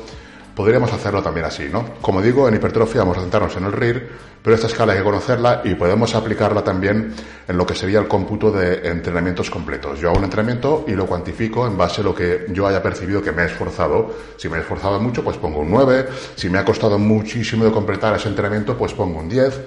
podríamos 0.54 0.92
hacerlo 0.92 1.22
también 1.22 1.46
así, 1.46 1.68
¿no? 1.70 1.84
Como 2.00 2.22
digo, 2.22 2.48
en 2.48 2.54
hipertrofia 2.54 3.00
vamos 3.00 3.18
a 3.18 3.20
centrarnos 3.20 3.56
en 3.56 3.64
el 3.64 3.72
RIR, 3.72 4.08
pero 4.42 4.54
esta 4.54 4.66
escala 4.66 4.92
hay 4.92 4.98
que 4.98 5.04
conocerla 5.04 5.62
y 5.64 5.74
podemos 5.74 6.14
aplicarla 6.14 6.62
también 6.62 7.14
en 7.48 7.56
lo 7.56 7.66
que 7.66 7.74
sería 7.74 7.98
el 7.98 8.08
cómputo 8.08 8.50
de 8.50 8.88
entrenamientos 8.88 9.50
completos. 9.50 9.98
Yo 10.00 10.10
hago 10.10 10.18
un 10.18 10.24
entrenamiento 10.24 10.84
y 10.86 10.92
lo 10.92 11.06
cuantifico 11.06 11.66
en 11.66 11.76
base 11.76 12.02
a 12.02 12.04
lo 12.04 12.14
que 12.14 12.46
yo 12.50 12.66
haya 12.66 12.82
percibido 12.82 13.22
que 13.22 13.32
me 13.32 13.42
he 13.42 13.46
esforzado. 13.46 14.14
Si 14.36 14.48
me 14.48 14.58
he 14.58 14.60
esforzado 14.60 15.00
mucho, 15.00 15.24
pues 15.24 15.36
pongo 15.38 15.60
un 15.60 15.70
9. 15.70 16.06
Si 16.36 16.48
me 16.48 16.58
ha 16.58 16.64
costado 16.64 16.98
muchísimo 16.98 17.64
de 17.64 17.72
completar 17.72 18.14
ese 18.14 18.28
entrenamiento, 18.28 18.76
pues 18.76 18.92
pongo 18.92 19.18
un 19.18 19.28
10. 19.28 19.60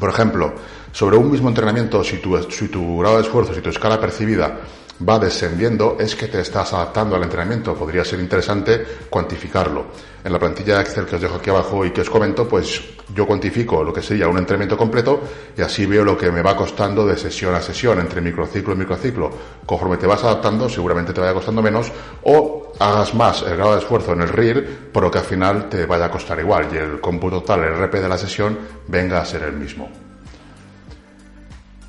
Por 0.00 0.10
ejemplo, 0.10 0.52
sobre 0.90 1.16
un 1.16 1.30
mismo 1.30 1.48
entrenamiento, 1.48 2.02
si 2.02 2.18
tu, 2.18 2.36
si 2.50 2.68
tu 2.68 2.98
grado 2.98 3.16
de 3.16 3.22
esfuerzo, 3.22 3.54
si 3.54 3.60
tu 3.60 3.70
escala 3.70 4.00
percibida 4.00 4.58
va 5.06 5.18
descendiendo 5.18 5.96
es 5.98 6.14
que 6.14 6.28
te 6.28 6.40
estás 6.40 6.72
adaptando 6.72 7.16
al 7.16 7.22
entrenamiento. 7.22 7.74
Podría 7.74 8.04
ser 8.04 8.20
interesante 8.20 8.84
cuantificarlo. 9.10 9.86
En 10.22 10.32
la 10.32 10.38
plantilla 10.38 10.80
Excel 10.80 11.06
que 11.06 11.16
os 11.16 11.22
dejo 11.22 11.36
aquí 11.36 11.50
abajo 11.50 11.84
y 11.84 11.90
que 11.90 12.00
os 12.00 12.10
comento, 12.10 12.48
pues 12.48 12.80
yo 13.14 13.26
cuantifico 13.26 13.84
lo 13.84 13.92
que 13.92 14.00
sería 14.00 14.28
un 14.28 14.38
entrenamiento 14.38 14.76
completo 14.76 15.20
y 15.56 15.60
así 15.60 15.84
veo 15.84 16.04
lo 16.04 16.16
que 16.16 16.30
me 16.30 16.42
va 16.42 16.56
costando 16.56 17.06
de 17.06 17.16
sesión 17.16 17.54
a 17.54 17.60
sesión, 17.60 17.98
entre 17.98 18.20
microciclo 18.20 18.74
y 18.74 18.76
microciclo. 18.76 19.30
Conforme 19.66 19.96
te 19.96 20.06
vas 20.06 20.24
adaptando, 20.24 20.68
seguramente 20.68 21.12
te 21.12 21.20
vaya 21.20 21.34
costando 21.34 21.60
menos 21.60 21.92
o 22.22 22.72
hagas 22.78 23.14
más 23.14 23.42
el 23.42 23.56
grado 23.56 23.72
de 23.74 23.80
esfuerzo 23.80 24.12
en 24.12 24.22
el 24.22 24.28
RIR, 24.28 24.90
pero 24.92 25.10
que 25.10 25.18
al 25.18 25.24
final 25.24 25.68
te 25.68 25.84
vaya 25.86 26.06
a 26.06 26.10
costar 26.10 26.38
igual 26.38 26.68
y 26.72 26.76
el 26.76 27.00
cómputo 27.00 27.40
total, 27.40 27.64
el 27.64 27.74
RP 27.74 28.00
de 28.00 28.08
la 28.08 28.18
sesión, 28.18 28.58
venga 28.88 29.20
a 29.20 29.24
ser 29.24 29.42
el 29.42 29.52
mismo. 29.52 29.90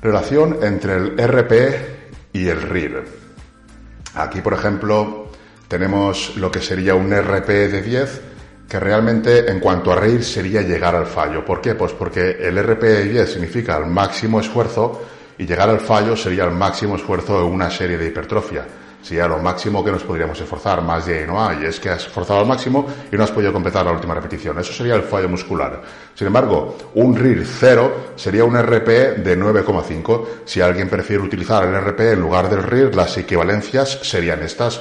Relación 0.02 0.58
entre 0.62 0.96
el 0.96 1.16
RP 1.16 1.95
y 2.36 2.48
el 2.48 2.62
RIR. 2.62 3.04
Aquí, 4.14 4.40
por 4.40 4.54
ejemplo, 4.54 5.28
tenemos 5.68 6.36
lo 6.36 6.50
que 6.50 6.60
sería 6.60 6.94
un 6.94 7.12
RP 7.12 7.48
de 7.48 7.82
10, 7.82 8.20
que 8.68 8.80
realmente 8.80 9.50
en 9.50 9.60
cuanto 9.60 9.92
a 9.92 9.96
RIR 9.96 10.22
sería 10.22 10.62
llegar 10.62 10.94
al 10.94 11.06
fallo. 11.06 11.44
¿Por 11.44 11.60
qué? 11.60 11.74
Pues 11.74 11.92
porque 11.92 12.36
el 12.40 12.58
RP 12.62 12.82
de 12.82 13.04
10 13.04 13.32
significa 13.32 13.76
el 13.76 13.86
máximo 13.86 14.40
esfuerzo 14.40 15.02
y 15.38 15.46
llegar 15.46 15.68
al 15.68 15.80
fallo 15.80 16.16
sería 16.16 16.44
el 16.44 16.52
máximo 16.52 16.96
esfuerzo 16.96 17.38
de 17.38 17.44
una 17.44 17.70
serie 17.70 17.96
de 17.98 18.06
hipertrofia 18.06 18.66
sería 19.06 19.28
lo 19.28 19.38
máximo 19.38 19.84
que 19.84 19.92
nos 19.92 20.02
podríamos 20.02 20.40
esforzar, 20.40 20.82
más 20.82 21.06
de 21.06 21.24
no 21.28 21.40
hay, 21.40 21.64
es 21.64 21.78
que 21.78 21.90
has 21.90 22.06
esforzado 22.06 22.40
al 22.40 22.46
máximo 22.46 22.84
y 23.12 23.16
no 23.16 23.22
has 23.22 23.30
podido 23.30 23.52
completar 23.52 23.86
la 23.86 23.92
última 23.92 24.14
repetición. 24.14 24.58
Eso 24.58 24.72
sería 24.72 24.96
el 24.96 25.02
fallo 25.02 25.28
muscular. 25.28 25.80
Sin 26.12 26.26
embargo, 26.26 26.76
un 26.96 27.14
RIR 27.14 27.46
0 27.46 27.96
sería 28.16 28.44
un 28.44 28.60
RP 28.60 29.22
de 29.22 29.38
9,5. 29.38 30.26
Si 30.44 30.60
alguien 30.60 30.88
prefiere 30.88 31.22
utilizar 31.22 31.62
el 31.68 31.80
RP 31.80 32.00
en 32.14 32.20
lugar 32.20 32.50
del 32.50 32.64
RIR, 32.64 32.96
las 32.96 33.16
equivalencias 33.16 34.00
serían 34.02 34.42
estas. 34.42 34.80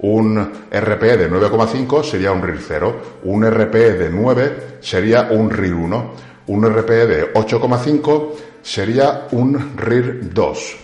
Un 0.00 0.38
RP 0.70 1.02
de 1.16 1.30
9,5 1.30 2.04
sería 2.04 2.30
un 2.30 2.42
RIR 2.42 2.60
0. 2.60 3.02
Un 3.24 3.50
RP 3.50 3.74
de 3.74 4.10
9 4.10 4.78
sería 4.82 5.28
un 5.30 5.48
RIR 5.48 5.72
1. 5.72 6.14
Un 6.48 6.64
RP 6.66 6.90
de 6.90 7.32
8,5 7.32 8.32
sería 8.60 9.28
un 9.30 9.78
RIR 9.78 10.34
2. 10.34 10.76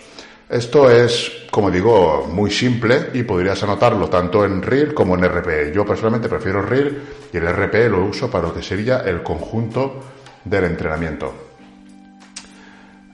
Esto 0.49 0.89
es, 0.89 1.45
como 1.51 1.69
digo, 1.69 2.27
muy 2.27 2.49
simple 2.49 3.11
y 3.13 3.21
podrías 3.21 3.61
anotarlo 3.61 4.09
tanto 4.09 4.43
en 4.43 4.63
RIR 4.63 4.95
como 4.95 5.15
en 5.15 5.23
RPE. 5.23 5.71
Yo 5.71 5.85
personalmente 5.85 6.27
prefiero 6.27 6.63
RIR 6.63 7.01
y 7.31 7.37
el 7.37 7.47
RPE 7.47 7.87
lo 7.87 8.03
uso 8.05 8.31
para 8.31 8.47
lo 8.47 8.53
que 8.55 8.63
sería 8.63 9.01
el 9.01 9.21
conjunto 9.21 10.03
del 10.43 10.63
entrenamiento. 10.63 11.31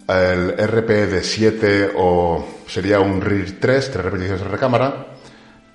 El 0.08 0.56
RPE 0.56 1.08
de 1.08 1.24
7 1.24 1.92
o 1.98 2.48
sería 2.68 3.01
un 3.01 3.20
RIR 3.20 3.60
3, 3.60 3.92
3 3.92 4.06
repeticiones 4.06 4.42
en 4.42 4.51
recámara, 4.51 5.08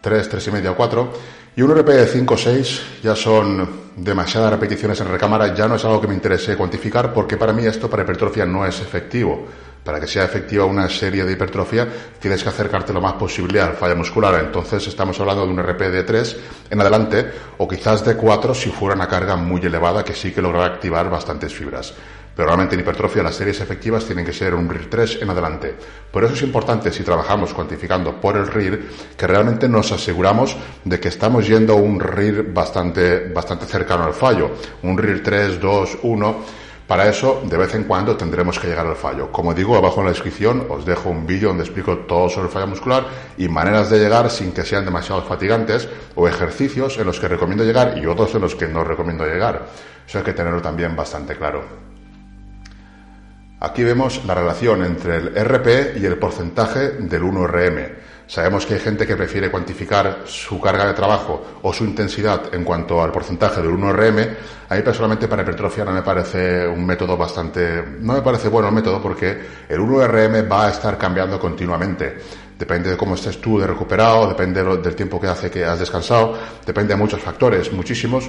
3, 0.01 0.29
3 0.31 0.47
y 0.47 0.51
media 0.53 0.71
o 0.71 0.77
4. 0.77 1.13
Y 1.57 1.63
un 1.63 1.71
RP 1.73 1.89
de 1.89 2.07
5 2.07 2.35
o 2.35 2.37
6 2.37 2.83
ya 3.03 3.17
son 3.17 3.69
demasiadas 3.97 4.53
repeticiones 4.53 5.01
en 5.01 5.09
recámara, 5.09 5.53
ya 5.55 5.67
no 5.67 5.75
es 5.75 5.85
algo 5.85 6.01
que 6.01 6.07
me 6.07 6.15
interese 6.15 6.57
cuantificar 6.57 7.13
porque 7.13 7.37
para 7.37 7.53
mí 7.53 7.67
esto 7.67 7.91
para 7.91 8.05
hipertrofia 8.05 8.47
no 8.47 8.65
es 8.65 8.81
efectivo. 8.81 9.47
Para 9.85 9.99
que 9.99 10.07
sea 10.07 10.25
efectiva 10.25 10.67
una 10.67 10.89
serie 10.91 11.25
de 11.25 11.33
hipertrofia 11.33 11.89
tienes 12.21 12.43
que 12.43 12.51
acercarte 12.51 12.93
lo 12.93 13.01
más 13.01 13.15
posible 13.15 13.61
al 13.61 13.75
falla 13.75 13.95
muscular. 13.95 14.39
Entonces 14.39 14.87
estamos 14.87 15.19
hablando 15.19 15.47
de 15.47 15.53
un 15.53 15.63
RP 15.63 15.81
de 15.91 16.03
3 16.03 16.37
en 16.71 16.81
adelante 16.81 17.31
o 17.59 17.67
quizás 17.67 18.05
de 18.05 18.15
4 18.15 18.55
si 18.55 18.71
fuera 18.71 18.95
una 18.95 19.09
carga 19.09 19.37
muy 19.37 19.61
elevada 19.63 20.05
que 20.05 20.15
sí 20.15 20.33
que 20.33 20.43
logrará 20.43 20.67
activar 20.67 21.09
bastantes 21.11 21.55
fibras. 21.55 21.95
Pero 22.41 22.49
realmente 22.49 22.75
en 22.75 22.81
hipertrofia 22.81 23.23
las 23.23 23.35
series 23.35 23.61
efectivas 23.61 24.07
tienen 24.07 24.25
que 24.25 24.33
ser 24.33 24.55
un 24.55 24.67
RIR 24.67 24.89
3 24.89 25.19
en 25.21 25.29
adelante. 25.29 25.77
Por 26.11 26.25
eso 26.25 26.33
es 26.33 26.41
importante 26.41 26.91
si 26.91 27.03
trabajamos 27.03 27.53
cuantificando 27.53 28.19
por 28.19 28.35
el 28.35 28.47
RIR 28.47 28.89
que 29.15 29.27
realmente 29.27 29.69
nos 29.69 29.93
aseguramos 29.93 30.57
de 30.83 30.99
que 30.99 31.09
estamos 31.09 31.47
yendo 31.47 31.75
a 31.75 31.77
un 31.77 32.01
RIR 32.01 32.51
bastante, 32.51 33.29
bastante 33.29 33.67
cercano 33.67 34.05
al 34.05 34.15
fallo. 34.15 34.53
Un 34.85 34.97
RIR 34.97 35.23
3, 35.23 35.61
2, 35.61 35.99
1 36.03 36.37
para 36.87 37.11
eso, 37.11 37.43
de 37.45 37.59
vez 37.59 37.75
en 37.75 37.85
cuando 37.85 38.17
tendremos 38.17 38.59
que 38.59 38.69
llegar 38.69 38.87
al 38.87 38.97
fallo. 38.97 39.31
Como 39.31 39.53
digo, 39.53 39.77
abajo 39.77 40.01
en 40.01 40.07
la 40.07 40.13
descripción 40.13 40.65
os 40.71 40.87
dejo 40.87 41.11
un 41.11 41.27
vídeo 41.27 41.49
donde 41.49 41.65
explico 41.65 41.99
todo 41.99 42.31
sobre 42.31 42.47
el 42.47 42.53
fallo 42.55 42.69
muscular 42.69 43.05
y 43.37 43.49
maneras 43.51 43.91
de 43.91 43.99
llegar 43.99 44.31
sin 44.31 44.53
que 44.53 44.63
sean 44.63 44.87
demasiado 44.87 45.21
fatigantes 45.21 45.91
o 46.15 46.27
ejercicios 46.27 46.97
en 46.97 47.05
los 47.05 47.21
que 47.21 47.29
recomiendo 47.29 47.65
llegar 47.65 47.99
y 47.99 48.07
otros 48.07 48.35
en 48.35 48.41
los 48.41 48.55
que 48.55 48.67
no 48.67 48.83
recomiendo 48.83 49.27
llegar. 49.27 49.67
Eso 50.09 50.17
hay 50.17 50.25
que 50.25 50.33
tenerlo 50.33 50.63
también 50.63 50.97
bastante 50.97 51.37
claro. 51.37 51.90
Aquí 53.63 53.85
vemos 53.85 54.25
la 54.25 54.35
relación 54.35 54.83
entre 54.83 55.19
el 55.19 55.35
RP 55.35 55.99
y 56.01 56.07
el 56.07 56.17
porcentaje 56.17 56.93
del 56.93 57.23
1RM. 57.23 57.93
Sabemos 58.27 58.65
que 58.65 58.73
hay 58.73 58.81
gente 58.81 59.07
que 59.07 59.17
prefiere 59.17 59.51
cuantificar 59.51 60.23
su 60.25 60.59
carga 60.59 60.87
de 60.87 60.95
trabajo 60.95 61.59
o 61.61 61.71
su 61.71 61.85
intensidad 61.85 62.55
en 62.55 62.65
cuanto 62.65 63.03
al 63.03 63.13
porcentaje 63.13 63.61
del 63.61 63.73
1RM. 63.73 64.37
A 64.67 64.77
mí 64.77 64.83
personalmente 64.83 65.29
para 65.29 65.43
hipertrofia 65.43 65.85
no 65.85 65.93
me 65.93 66.01
parece 66.01 66.67
un 66.67 66.87
método 66.87 67.19
bastante, 67.19 67.85
no 68.01 68.15
me 68.15 68.23
parece 68.23 68.49
bueno 68.49 68.69
el 68.69 68.75
método 68.75 69.03
porque 69.03 69.39
el 69.69 69.81
1RM 69.81 70.51
va 70.51 70.69
a 70.69 70.71
estar 70.71 70.97
cambiando 70.97 71.39
continuamente. 71.39 72.17
Depende 72.59 72.91
de 72.91 72.97
cómo 72.97 73.15
estés 73.15 73.43
tú 73.43 73.59
de 73.59 73.67
recuperado, 73.67 74.27
depende 74.27 74.65
del 74.65 74.95
tiempo 74.95 75.21
que 75.21 75.27
hace 75.27 75.51
que 75.51 75.67
has 75.67 75.79
descansado, 75.79 76.35
depende 76.65 76.95
de 76.95 76.99
muchos 76.99 77.21
factores, 77.21 77.71
muchísimos. 77.73 78.25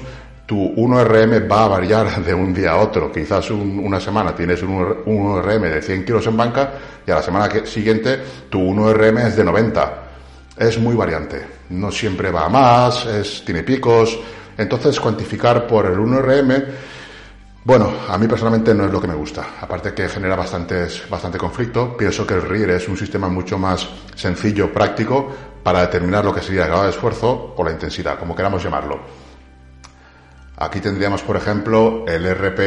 Tu 0.51 0.58
1RM 0.58 1.50
va 1.50 1.63
a 1.63 1.67
variar 1.70 2.22
de 2.22 2.34
un 2.34 2.53
día 2.53 2.72
a 2.72 2.75
otro. 2.75 3.10
Quizás 3.10 3.50
una 3.51 4.01
semana 4.01 4.36
tienes 4.36 4.62
un 4.62 4.79
1RM 5.05 5.62
de 5.62 5.81
100 5.81 6.03
kilos 6.03 6.27
en 6.27 6.36
banca 6.36 6.74
y 7.08 7.10
a 7.10 7.15
la 7.15 7.22
semana 7.22 7.65
siguiente 7.65 8.20
tu 8.50 8.60
1RM 8.60 9.27
es 9.27 9.38
de 9.38 9.46
90. 9.46 9.93
Es 10.58 10.77
muy 10.77 10.93
variante. 10.93 11.41
No 11.70 11.89
siempre 11.89 12.31
va 12.31 12.48
a 12.48 12.50
más, 12.50 13.08
tiene 13.46 13.63
picos. 13.63 14.20
Entonces, 14.58 15.00
cuantificar 15.00 15.65
por 15.65 15.86
el 15.86 15.98
1RM 15.98 16.65
bueno, 17.63 17.89
a 18.10 18.17
mí 18.17 18.27
personalmente 18.27 18.74
no 18.74 18.84
es 18.84 18.91
lo 18.91 19.00
que 19.00 19.08
me 19.08 19.15
gusta. 19.15 19.51
Aparte 19.62 19.93
que 19.93 20.10
genera 20.10 20.36
bastantes, 20.36 21.03
bastante 21.10 21.38
conflicto, 21.38 21.96
pienso 21.96 22.27
que 22.27 22.34
el 22.34 22.41
RIR 22.41 22.72
es 22.72 22.89
un 22.89 22.98
sistema 22.98 23.29
mucho 23.29 23.58
más 23.58 23.88
sencillo, 24.15 24.74
práctico, 24.74 25.31
para 25.63 25.79
determinar 25.79 26.25
lo 26.25 26.34
que 26.34 26.41
sería 26.41 26.63
el 26.63 26.67
grado 26.67 26.84
de 26.84 26.89
esfuerzo 26.89 27.53
o 27.55 27.63
la 27.63 27.72
intensidad, 27.72 28.20
como 28.20 28.36
queramos 28.36 28.62
llamarlo. 28.62 29.20
Aquí 30.62 30.80
tendríamos, 30.80 31.22
por 31.24 31.38
ejemplo, 31.38 32.06
el 32.08 32.24
RP 32.24 32.60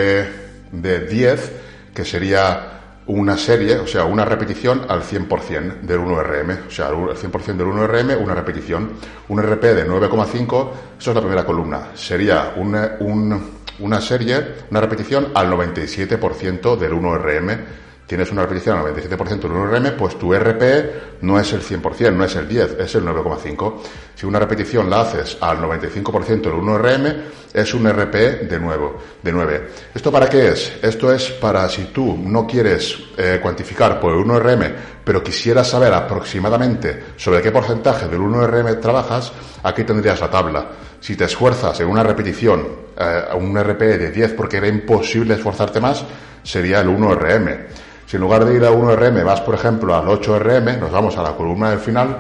de 0.73 1.07
10, 1.07 1.53
que 1.95 2.05
sería 2.05 2.71
una 3.07 3.37
serie, 3.37 3.77
o 3.77 3.87
sea, 3.87 4.05
una 4.05 4.25
repetición 4.25 4.87
al 4.89 5.03
100% 5.03 5.81
del 5.83 6.01
1RM. 6.01 6.67
O 6.67 6.71
sea, 6.71 6.89
el 6.89 6.95
100% 6.95 7.57
del 7.57 7.67
1RM, 7.67 8.21
una 8.21 8.35
repetición. 8.35 8.93
Un 9.29 9.43
RP 9.43 9.63
de 9.63 9.87
9,5, 9.87 10.71
eso 10.99 11.11
es 11.11 11.15
la 11.15 11.21
primera 11.21 11.45
columna. 11.45 11.91
Sería 11.95 12.55
un, 12.57 12.75
un 13.01 13.55
una 13.81 14.01
serie, 14.01 14.55
una 14.71 14.81
repetición 14.81 15.29
al 15.35 15.51
97% 15.51 16.77
del 16.77 16.93
1RM. 16.93 17.59
Tienes 18.07 18.31
una 18.31 18.43
repetición 18.43 18.79
al 18.79 18.95
97% 18.95 19.41
del 19.41 19.53
1RM, 19.53 19.97
pues 19.97 20.19
tu 20.19 20.35
RP 20.35 21.23
no 21.23 21.41
es 21.41 21.53
el 21.55 21.63
100%, 21.63 22.13
no 22.13 22.25
es 22.25 22.37
el 22.37 22.47
10, 22.47 22.77
es 22.81 22.95
el 22.97 23.05
9,5. 23.05 23.75
Si 24.15 24.27
una 24.27 24.39
repetición 24.39 24.91
la 24.91 25.01
haces 25.01 25.39
al 25.41 25.59
95% 25.59 26.43
del 26.43 26.53
1RM, 26.53 27.17
es 27.55 27.73
un 27.73 27.89
RP 27.89 28.47
de, 28.49 28.61
nuevo, 28.61 28.99
de 29.23 29.33
9. 29.33 29.69
¿Esto 29.95 30.13
para 30.13 30.29
qué 30.29 30.49
es? 30.49 30.73
Esto 30.83 31.13
es 31.13 31.31
para 31.31 31.67
si 31.71 31.85
tú 31.85 32.19
no 32.19 32.47
quieres 32.47 32.99
eh, 33.17 33.39
cuantificar 33.41 33.99
por 33.99 34.13
el 34.13 34.25
1RM, 34.25 34.75
pero 35.03 35.23
quisieras 35.23 35.71
saber 35.71 35.95
aproximadamente 35.95 37.05
sobre 37.17 37.41
qué 37.41 37.51
porcentaje 37.51 38.07
del 38.09 38.21
1RM 38.21 38.81
trabajas, 38.81 39.33
aquí 39.63 39.85
tendrías 39.85 40.21
la 40.21 40.31
tabla. 40.31 40.67
Si 41.01 41.17
te 41.17 41.25
esfuerzas 41.25 41.81
en 41.81 41.89
una 41.89 42.03
repetición 42.03 42.67
eh, 42.99 43.23
un 43.35 43.59
RP 43.59 43.81
de 43.81 44.11
10 44.11 44.33
porque 44.35 44.59
era 44.59 44.69
imposible 44.69 45.35
esforzarte 45.35 45.81
más, 45.81 46.05
sería 46.43 46.81
el 46.81 46.89
1RM. 46.89 47.84
Si 48.15 48.17
en 48.17 48.23
lugar 48.23 48.45
de 48.45 48.55
ir 48.55 48.65
a 48.65 48.71
1RM 48.71 49.25
vas, 49.25 49.41
por 49.41 49.57
ejemplo, 49.57 49.93
al 49.93 50.07
8RM, 50.07 50.79
nos 50.79 50.93
vamos 50.93 51.17
a 51.17 51.23
la 51.25 51.33
columna 51.33 51.71
del 51.71 51.81
final 51.81 52.19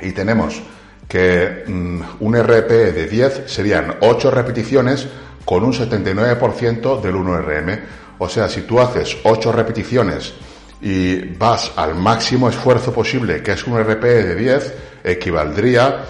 y 0.00 0.10
tenemos 0.10 0.60
que 1.06 1.62
mm, 1.64 2.00
un 2.18 2.36
RP 2.36 2.68
de 2.92 3.06
10 3.06 3.44
serían 3.46 3.98
8 4.00 4.30
repeticiones 4.32 5.06
con 5.44 5.62
un 5.62 5.72
79% 5.74 7.00
del 7.00 7.14
1RM. 7.14 7.80
O 8.18 8.28
sea, 8.28 8.48
si 8.48 8.62
tú 8.62 8.80
haces 8.80 9.16
8 9.22 9.52
repeticiones 9.52 10.34
y 10.80 11.20
vas 11.36 11.70
al 11.76 11.94
máximo 11.94 12.48
esfuerzo 12.48 12.92
posible, 12.92 13.44
que 13.44 13.52
es 13.52 13.64
un 13.64 13.78
RP 13.78 14.02
de 14.02 14.34
10, 14.34 14.74
equivaldría 15.04 16.02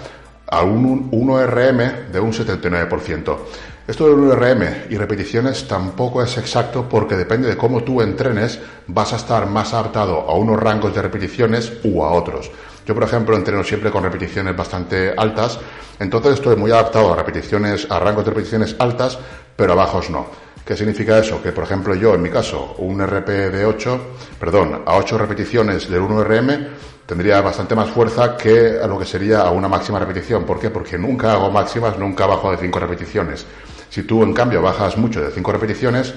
a 0.47 0.63
un 0.63 1.11
1RM 1.11 2.07
de 2.07 2.19
un 2.19 2.33
79%. 2.33 3.37
Esto 3.85 4.07
del 4.07 4.15
1RM 4.15 4.85
y 4.91 4.95
repeticiones 4.95 5.67
tampoco 5.67 6.23
es 6.23 6.37
exacto 6.37 6.87
porque 6.87 7.17
depende 7.17 7.49
de 7.49 7.57
cómo 7.57 7.83
tú 7.83 8.01
entrenes, 8.01 8.57
vas 8.87 9.11
a 9.11 9.17
estar 9.17 9.45
más 9.45 9.73
adaptado 9.73 10.21
a 10.21 10.35
unos 10.35 10.57
rangos 10.57 10.95
de 10.95 11.01
repeticiones 11.01 11.73
u 11.83 12.01
a 12.01 12.11
otros. 12.13 12.49
Yo, 12.85 12.93
por 12.93 13.03
ejemplo, 13.03 13.35
entreno 13.35 13.61
siempre 13.61 13.91
con 13.91 14.01
repeticiones 14.01 14.55
bastante 14.55 15.13
altas, 15.17 15.59
entonces 15.99 16.35
estoy 16.35 16.55
muy 16.55 16.71
adaptado 16.71 17.11
a 17.11 17.17
repeticiones, 17.17 17.85
a 17.91 17.99
rangos 17.99 18.23
de 18.23 18.31
repeticiones 18.31 18.73
altas, 18.79 19.19
pero 19.57 19.73
a 19.73 19.75
bajos 19.75 20.09
no. 20.09 20.27
¿Qué 20.65 20.77
significa 20.77 21.17
eso? 21.17 21.43
Que, 21.43 21.51
por 21.51 21.65
ejemplo, 21.65 21.93
yo, 21.93 22.15
en 22.15 22.21
mi 22.21 22.29
caso, 22.29 22.75
un 22.77 23.05
RP 23.05 23.51
de 23.51 23.65
8, 23.65 23.99
perdón, 24.39 24.83
a 24.85 24.95
8 24.95 25.17
repeticiones 25.17 25.89
del 25.89 26.03
1RM, 26.03 26.67
tendría 27.05 27.41
bastante 27.41 27.75
más 27.75 27.89
fuerza 27.89 28.37
que 28.37 28.79
lo 28.87 28.97
que 28.97 29.03
sería 29.03 29.41
a 29.41 29.51
una 29.51 29.67
máxima 29.67 29.99
repetición. 29.99 30.45
¿Por 30.45 30.57
qué? 30.57 30.69
Porque 30.69 30.97
nunca 30.97 31.33
hago 31.33 31.51
máximas, 31.51 31.99
nunca 31.99 32.25
bajo 32.25 32.49
de 32.49 32.55
5 32.55 32.79
repeticiones. 32.79 33.45
Si 33.93 34.01
tú, 34.01 34.23
en 34.23 34.33
cambio, 34.33 34.59
bajas 34.59 34.97
mucho 34.97 35.21
de 35.21 35.29
5 35.29 35.51
repeticiones, 35.51 36.15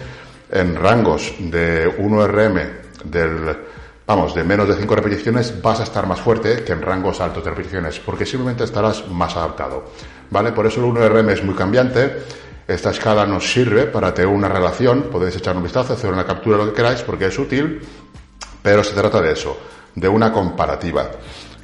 en 0.51 0.77
rangos 0.77 1.35
de 1.39 1.95
1RM 1.99 2.71
del, 3.05 3.55
vamos, 4.07 4.35
de 4.35 4.45
menos 4.45 4.67
de 4.67 4.77
5 4.77 4.97
repeticiones, 4.97 5.61
vas 5.61 5.81
a 5.81 5.83
estar 5.83 6.07
más 6.07 6.19
fuerte 6.19 6.65
que 6.65 6.73
en 6.73 6.81
rangos 6.81 7.21
altos 7.21 7.45
de 7.45 7.51
repeticiones, 7.51 7.99
porque 7.99 8.25
simplemente 8.25 8.65
estarás 8.65 9.07
más 9.09 9.37
adaptado. 9.37 9.91
¿Vale? 10.31 10.53
Por 10.53 10.65
eso 10.65 10.81
el 10.81 10.91
1RM 10.91 11.31
es 11.31 11.45
muy 11.45 11.55
cambiante. 11.55 12.23
Esta 12.67 12.93
escala 12.93 13.27
nos 13.27 13.53
sirve 13.53 13.85
para 13.85 14.15
tener 14.15 14.31
una 14.31 14.49
relación, 14.49 15.11
podéis 15.13 15.37
echar 15.37 15.55
un 15.55 15.63
vistazo, 15.63 15.93
hacer 15.93 16.11
una 16.11 16.25
captura, 16.25 16.57
lo 16.57 16.69
que 16.69 16.73
queráis, 16.73 17.03
porque 17.03 17.27
es 17.27 17.39
útil, 17.39 17.83
pero 18.63 18.83
se 18.83 18.95
trata 18.95 19.21
de 19.21 19.33
eso 19.33 19.55
de 19.95 20.09
una 20.09 20.33
comparativa. 20.33 21.11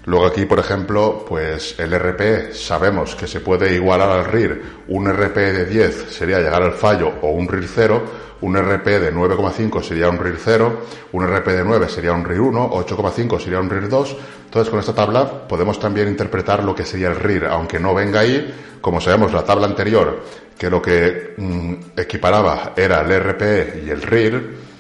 Luego 0.05 0.27
aquí, 0.27 0.47
por 0.47 0.59
ejemplo, 0.59 1.25
pues 1.29 1.79
el 1.79 1.97
RP 1.97 2.53
sabemos 2.53 3.15
que 3.15 3.29
se 3.29 3.41
puede 3.41 3.73
igualar 3.75 4.11
al 4.11 4.25
RIR. 4.25 4.63
Un 4.89 5.07
RP 5.07 5.37
de 5.37 5.65
10 5.65 6.13
sería 6.13 6.39
llegar 6.39 6.63
al 6.63 6.73
fallo 6.73 7.13
o 7.23 7.31
un 7.31 7.47
RIR 7.49 7.69
0. 7.69 8.03
Un 8.41 8.57
RP 8.57 8.87
de 8.99 9.15
9,5 9.15 9.83
sería 9.83 10.09
un 10.09 10.19
RIR 10.19 10.39
0. 10.43 10.81
Un 11.13 11.25
RP 11.25 11.47
de 11.53 11.65
9 11.65 11.89
sería 11.89 12.13
un 12.13 12.25
RIR 12.25 12.41
1. 12.41 12.71
8,5 12.71 13.41
sería 13.41 13.61
un 13.61 13.71
RIR 13.71 13.89
2. 13.89 14.17
Entonces, 14.47 14.71
con 14.71 14.81
esta 14.81 14.93
tabla 14.93 15.47
podemos 15.47 15.79
también 15.79 16.09
interpretar 16.09 16.65
lo 16.65 16.75
que 16.75 16.85
sería 16.85 17.09
el 17.09 17.17
RIR, 17.17 17.47
aunque 17.47 17.79
no 17.79 17.95
venga 17.95 18.21
ahí. 18.21 18.53
Como 18.81 19.01
sabemos, 19.01 19.33
la 19.33 19.45
tabla 19.45 19.69
anterior, 19.69 20.25
que 20.59 20.69
lo 20.69 20.83
que 20.83 21.35
mm, 21.37 21.75
equiparaba 21.97 22.73
era 22.75 23.03
el 23.03 23.13
RP 23.13 23.85
y 23.87 23.91
el 23.91 24.03
RIR, 24.03 24.73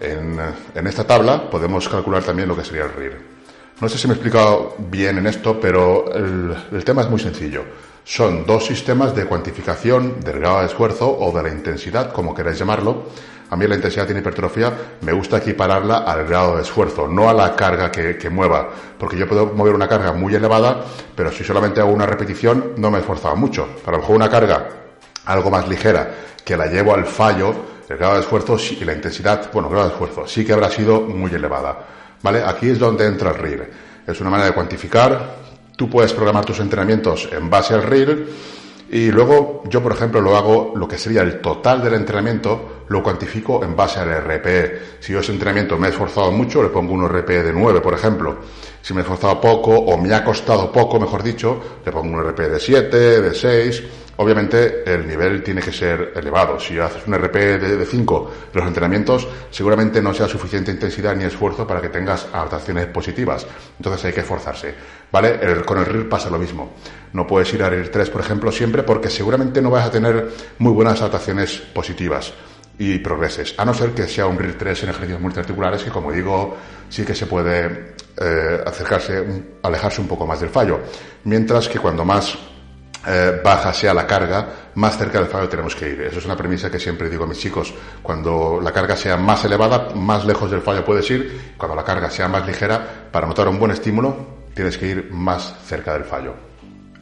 en, 0.00 0.86
esta 0.86 1.04
tabla 1.04 1.50
podemos 1.50 1.88
calcular 1.88 2.22
también 2.22 2.48
lo 2.48 2.56
que 2.56 2.64
sería 2.64 2.84
el 2.84 2.92
RIR. 2.92 3.37
No 3.80 3.88
sé 3.88 3.96
si 3.96 4.08
me 4.08 4.14
he 4.14 4.16
explicado 4.16 4.74
bien 4.76 5.18
en 5.18 5.28
esto, 5.28 5.60
pero 5.60 6.12
el, 6.12 6.82
tema 6.84 7.02
es 7.02 7.10
muy 7.10 7.20
sencillo. 7.20 7.62
Son 8.02 8.44
dos 8.44 8.66
sistemas 8.66 9.14
de 9.14 9.24
cuantificación 9.24 10.18
del 10.18 10.40
grado 10.40 10.60
de 10.60 10.66
esfuerzo 10.66 11.08
o 11.16 11.30
de 11.30 11.44
la 11.44 11.48
intensidad, 11.50 12.12
como 12.12 12.34
queráis 12.34 12.58
llamarlo. 12.58 13.04
A 13.50 13.54
mí 13.54 13.68
la 13.68 13.76
intensidad 13.76 14.10
en 14.10 14.18
hipertrofia 14.18 14.72
me 15.02 15.12
gusta 15.12 15.38
equipararla 15.38 15.98
al 15.98 16.26
grado 16.26 16.56
de 16.56 16.62
esfuerzo, 16.62 17.06
no 17.06 17.30
a 17.30 17.32
la 17.32 17.54
carga 17.54 17.92
que, 17.92 18.28
mueva, 18.28 18.68
porque 18.98 19.16
yo 19.16 19.28
puedo 19.28 19.46
mover 19.46 19.76
una 19.76 19.86
carga 19.86 20.12
muy 20.12 20.34
elevada, 20.34 20.84
pero 21.14 21.30
si 21.30 21.44
solamente 21.44 21.80
hago 21.80 21.92
una 21.92 22.06
repetición 22.06 22.72
no 22.78 22.90
me 22.90 22.98
he 22.98 23.36
mucho. 23.36 23.68
Para 23.84 23.98
lo 23.98 24.02
mejor 24.02 24.16
una 24.16 24.28
carga 24.28 24.68
algo 25.26 25.50
más 25.50 25.68
ligera 25.68 26.14
que 26.44 26.56
la 26.56 26.66
llevo 26.66 26.94
al 26.94 27.06
fallo, 27.06 27.54
el 27.88 27.96
grado 27.96 28.14
de 28.14 28.20
esfuerzo 28.20 28.56
y 28.58 28.84
la 28.84 28.94
intensidad, 28.94 29.52
bueno, 29.52 29.68
el 29.68 29.74
grado 29.74 29.88
de 29.88 29.94
esfuerzo 29.94 30.26
sí 30.26 30.44
que 30.44 30.52
habrá 30.52 30.68
sido 30.68 31.02
muy 31.02 31.32
elevada. 31.32 31.78
¿Vale? 32.22 32.42
Aquí 32.44 32.70
es 32.70 32.78
donde 32.78 33.06
entra 33.06 33.30
el 33.30 33.38
RIR. 33.38 33.70
Es 34.06 34.20
una 34.20 34.30
manera 34.30 34.48
de 34.48 34.54
cuantificar 34.54 35.48
tú 35.78 35.88
puedes 35.88 36.12
programar 36.12 36.44
tus 36.44 36.58
entrenamientos 36.58 37.28
en 37.30 37.48
base 37.48 37.72
al 37.72 37.84
RIR 37.84 38.26
y 38.90 39.12
luego 39.12 39.62
yo, 39.68 39.80
por 39.80 39.92
ejemplo, 39.92 40.20
lo 40.20 40.36
hago, 40.36 40.72
lo 40.74 40.88
que 40.88 40.98
sería 40.98 41.22
el 41.22 41.40
total 41.40 41.84
del 41.84 41.94
entrenamiento, 41.94 42.84
lo 42.88 43.00
cuantifico 43.00 43.62
en 43.62 43.76
base 43.76 44.00
al 44.00 44.10
RPE. 44.24 44.98
Si 44.98 45.12
yo 45.12 45.20
ese 45.20 45.30
entrenamiento 45.30 45.78
me 45.78 45.86
he 45.86 45.90
esforzado 45.90 46.32
mucho, 46.32 46.64
le 46.64 46.70
pongo 46.70 46.94
un 46.94 47.06
RPE 47.08 47.44
de 47.44 47.52
9, 47.52 47.80
por 47.80 47.94
ejemplo. 47.94 48.38
Si 48.82 48.92
me 48.92 49.00
he 49.00 49.02
esforzado 49.02 49.40
poco 49.40 49.70
o 49.70 49.96
me 49.96 50.12
ha 50.12 50.24
costado 50.24 50.72
poco, 50.72 50.98
mejor 50.98 51.22
dicho, 51.22 51.60
le 51.84 51.92
pongo 51.92 52.16
un 52.16 52.24
RPE 52.24 52.48
de 52.48 52.58
7, 52.58 53.20
de 53.20 53.34
6 53.34 53.82
Obviamente 54.20 54.82
el 54.84 55.06
nivel 55.06 55.44
tiene 55.44 55.60
que 55.60 55.70
ser 55.70 56.12
elevado. 56.16 56.58
Si 56.58 56.76
haces 56.76 57.06
un 57.06 57.14
RP 57.14 57.34
de 57.36 57.86
5 57.86 58.32
los 58.52 58.66
entrenamientos, 58.66 59.28
seguramente 59.52 60.02
no 60.02 60.12
sea 60.12 60.26
suficiente 60.26 60.72
intensidad 60.72 61.14
ni 61.14 61.22
esfuerzo 61.22 61.68
para 61.68 61.80
que 61.80 61.88
tengas 61.88 62.26
adaptaciones 62.32 62.86
positivas. 62.86 63.46
Entonces 63.76 64.04
hay 64.06 64.12
que 64.12 64.20
esforzarse. 64.22 64.74
¿Vale? 65.12 65.62
con 65.64 65.78
el 65.78 65.86
RIR 65.86 66.08
pasa 66.08 66.30
lo 66.30 66.38
mismo. 66.38 66.72
No 67.12 67.28
puedes 67.28 67.54
ir 67.54 67.62
a 67.62 67.70
RIR 67.70 67.90
3, 67.90 68.10
por 68.10 68.20
ejemplo, 68.20 68.50
siempre 68.50 68.82
porque 68.82 69.08
seguramente 69.08 69.62
no 69.62 69.70
vas 69.70 69.86
a 69.86 69.90
tener 69.92 70.28
muy 70.58 70.72
buenas 70.72 71.00
adaptaciones 71.00 71.56
positivas 71.56 72.34
y 72.76 72.98
progreses. 72.98 73.54
A 73.56 73.64
no 73.64 73.72
ser 73.72 73.90
que 73.90 74.08
sea 74.08 74.26
un 74.26 74.36
RIR 74.36 74.58
3 74.58 74.82
en 74.82 74.88
ejercicios 74.88 75.20
multiarticulares 75.20 75.84
que, 75.84 75.90
como 75.90 76.10
digo, 76.10 76.56
sí 76.88 77.04
que 77.04 77.14
se 77.14 77.26
puede 77.26 77.94
eh, 78.20 78.60
acercarse, 78.66 79.44
alejarse 79.62 80.00
un 80.00 80.08
poco 80.08 80.26
más 80.26 80.40
del 80.40 80.50
fallo. 80.50 80.80
Mientras 81.22 81.68
que 81.68 81.78
cuando 81.78 82.04
más 82.04 82.36
eh, 83.06 83.40
baja 83.42 83.72
sea 83.72 83.94
la 83.94 84.06
carga, 84.06 84.48
más 84.74 84.98
cerca 84.98 85.18
del 85.18 85.28
fallo 85.28 85.48
tenemos 85.48 85.74
que 85.74 85.88
ir. 85.88 86.00
Eso 86.02 86.18
es 86.18 86.24
una 86.24 86.36
premisa 86.36 86.70
que 86.70 86.78
siempre 86.78 87.08
digo 87.08 87.24
a 87.24 87.26
mis 87.26 87.38
chicos. 87.38 87.72
Cuando 88.02 88.60
la 88.62 88.72
carga 88.72 88.96
sea 88.96 89.16
más 89.16 89.44
elevada, 89.44 89.90
más 89.94 90.24
lejos 90.24 90.50
del 90.50 90.62
fallo 90.62 90.84
puedes 90.84 91.10
ir. 91.10 91.54
Cuando 91.56 91.76
la 91.76 91.84
carga 91.84 92.10
sea 92.10 92.28
más 92.28 92.46
ligera, 92.46 93.08
para 93.10 93.26
notar 93.26 93.48
un 93.48 93.58
buen 93.58 93.72
estímulo, 93.72 94.16
tienes 94.54 94.76
que 94.76 94.86
ir 94.86 95.08
más 95.12 95.54
cerca 95.64 95.92
del 95.92 96.04
fallo. 96.04 96.34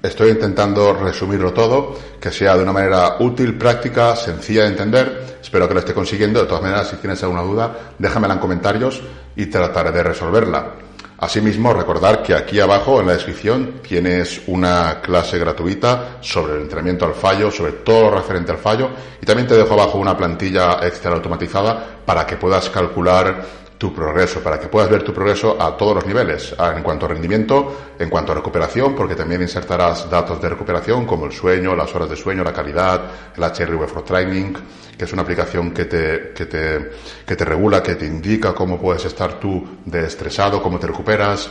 Estoy 0.03 0.31
intentando 0.31 0.93
resumirlo 0.93 1.53
todo, 1.53 1.99
que 2.21 2.31
sea 2.31 2.57
de 2.57 2.63
una 2.63 2.73
manera 2.73 3.17
útil, 3.19 3.59
práctica, 3.59 4.15
sencilla 4.15 4.63
de 4.63 4.69
entender. 4.69 5.39
Espero 5.43 5.67
que 5.67 5.75
lo 5.75 5.81
esté 5.81 5.95
consiguiendo. 5.95 6.41
De 6.41 6.47
todas 6.47 6.63
maneras, 6.63 6.89
si 6.89 6.97
tienes 6.97 7.23
alguna 7.23 7.43
duda, 7.43 7.95
déjamela 7.99 8.35
en 8.35 8.41
comentarios 8.41 9.03
y 9.35 9.47
trataré 9.47 9.91
de 9.91 10.03
resolverla. 10.03 10.75
Asimismo, 11.19 11.73
recordar 11.73 12.23
que 12.23 12.35
aquí 12.35 12.61
abajo 12.61 13.01
en 13.01 13.07
la 13.07 13.15
descripción 13.15 13.81
tienes 13.87 14.43
una 14.49 15.01
clase 15.01 15.39
gratuita 15.39 16.19
sobre 16.21 16.57
el 16.57 16.63
entrenamiento 16.63 17.07
al 17.07 17.15
fallo, 17.15 17.51
sobre 17.51 17.73
todo 17.73 18.11
lo 18.11 18.19
referente 18.19 18.53
al 18.53 18.59
fallo, 18.59 18.91
y 19.23 19.25
también 19.25 19.49
te 19.49 19.57
dejo 19.57 19.73
abajo 19.73 19.97
una 19.97 20.15
plantilla 20.15 20.87
extra 20.87 21.13
automatizada 21.13 22.01
para 22.05 22.27
que 22.27 22.37
puedas 22.37 22.69
calcular 22.69 23.66
tu 23.79 23.93
progreso, 23.95 24.41
para 24.41 24.59
que 24.59 24.69
puedas 24.69 24.89
ver 24.89 25.03
tu 25.03 25.13
progreso 25.13 25.61
a 25.61 25.77
todos 25.77 25.97
los 25.97 26.07
niveles, 26.07 26.55
en 26.59 26.83
cuanto 26.83 27.07
a 27.07 27.09
rendimiento, 27.11 27.95
en 27.99 28.09
cuanto 28.09 28.33
a 28.33 28.35
recuperación, 28.35 28.95
porque 28.95 29.15
también 29.15 29.43
insertarás 29.43 30.09
datos 30.09 30.41
de 30.41 30.49
recuperación 30.49 31.05
como 31.05 31.27
el 31.27 31.33
sueño, 31.33 31.77
las 31.77 31.95
horas 31.95 32.09
de 32.09 32.17
sueño, 32.17 32.43
la 32.43 32.53
calidad, 32.53 33.03
el 33.37 33.43
HRV 33.43 33.87
for 33.87 34.03
Training, 34.03 34.55
que 34.97 35.05
es 35.05 35.13
una 35.13 35.23
aplicación 35.23 35.73
que 35.73 35.85
te, 35.85 36.33
que 36.35 36.47
te, 36.47 36.91
que 37.27 37.37
te 37.37 37.45
regula, 37.45 37.83
que 37.83 37.97
te 37.97 38.07
indica 38.07 38.55
cómo 38.55 38.81
puedes 38.81 39.05
estar 39.05 39.39
tú 39.39 39.63
de 39.85 40.07
estresado, 40.07 40.63
cómo 40.63 40.79
te 40.79 40.87
recuperas, 40.87 41.51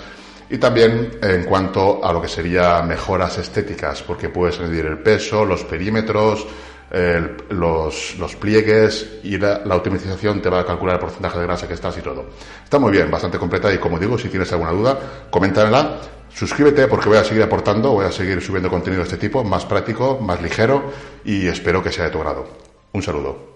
y 0.50 0.58
también 0.58 1.17
en 1.22 1.44
cuanto 1.44 2.03
a 2.03 2.13
lo 2.13 2.22
que 2.22 2.27
sería 2.27 2.82
mejoras 2.82 3.38
estéticas, 3.38 4.03
porque 4.03 4.29
puedes 4.29 4.60
medir 4.60 4.86
el 4.86 5.00
peso, 5.00 5.44
los 5.44 5.63
perímetros, 5.63 6.46
los, 7.50 8.15
los, 8.18 8.36
pliegues 8.36 9.20
y 9.24 9.38
la, 9.38 9.62
la, 9.65 9.75
optimización 9.75 10.42
te 10.42 10.50
va 10.50 10.62
a 10.62 10.65
calcular 10.65 10.96
el 10.96 11.01
porcentaje 11.01 11.39
de 11.39 11.46
grasa 11.46 11.68
que 11.68 11.74
estás 11.74 11.98
y 11.98 12.01
todo. 12.01 12.25
Está 12.63 12.80
muy 12.80 12.92
bien, 12.92 13.10
bastante 13.10 13.38
completa 13.38 13.74
y 13.74 13.77
como 13.77 14.00
digo, 14.00 14.18
si 14.18 14.30
tienes 14.30 14.51
alguna 14.54 14.72
duda, 14.72 15.00
coméntamela. 15.30 16.00
Suscríbete 16.34 16.88
porque 16.88 17.08
voy 17.08 17.18
a 17.18 17.24
seguir 17.24 17.44
aportando, 17.44 17.92
voy 17.92 18.06
a 18.06 18.12
seguir 18.12 18.42
subiendo 18.42 18.70
contenido 18.70 19.04
de 19.04 19.08
este 19.08 19.18
tipo, 19.18 19.44
más 19.44 19.65
práctico, 19.65 20.20
más 20.20 20.42
ligero 20.42 20.92
y 21.24 21.48
espero 21.48 21.82
que 21.82 21.92
sea 21.92 22.06
de 22.06 22.12
tu 22.12 22.20
grado. 22.20 22.46
Un 22.92 23.01
saludo. 23.01 23.54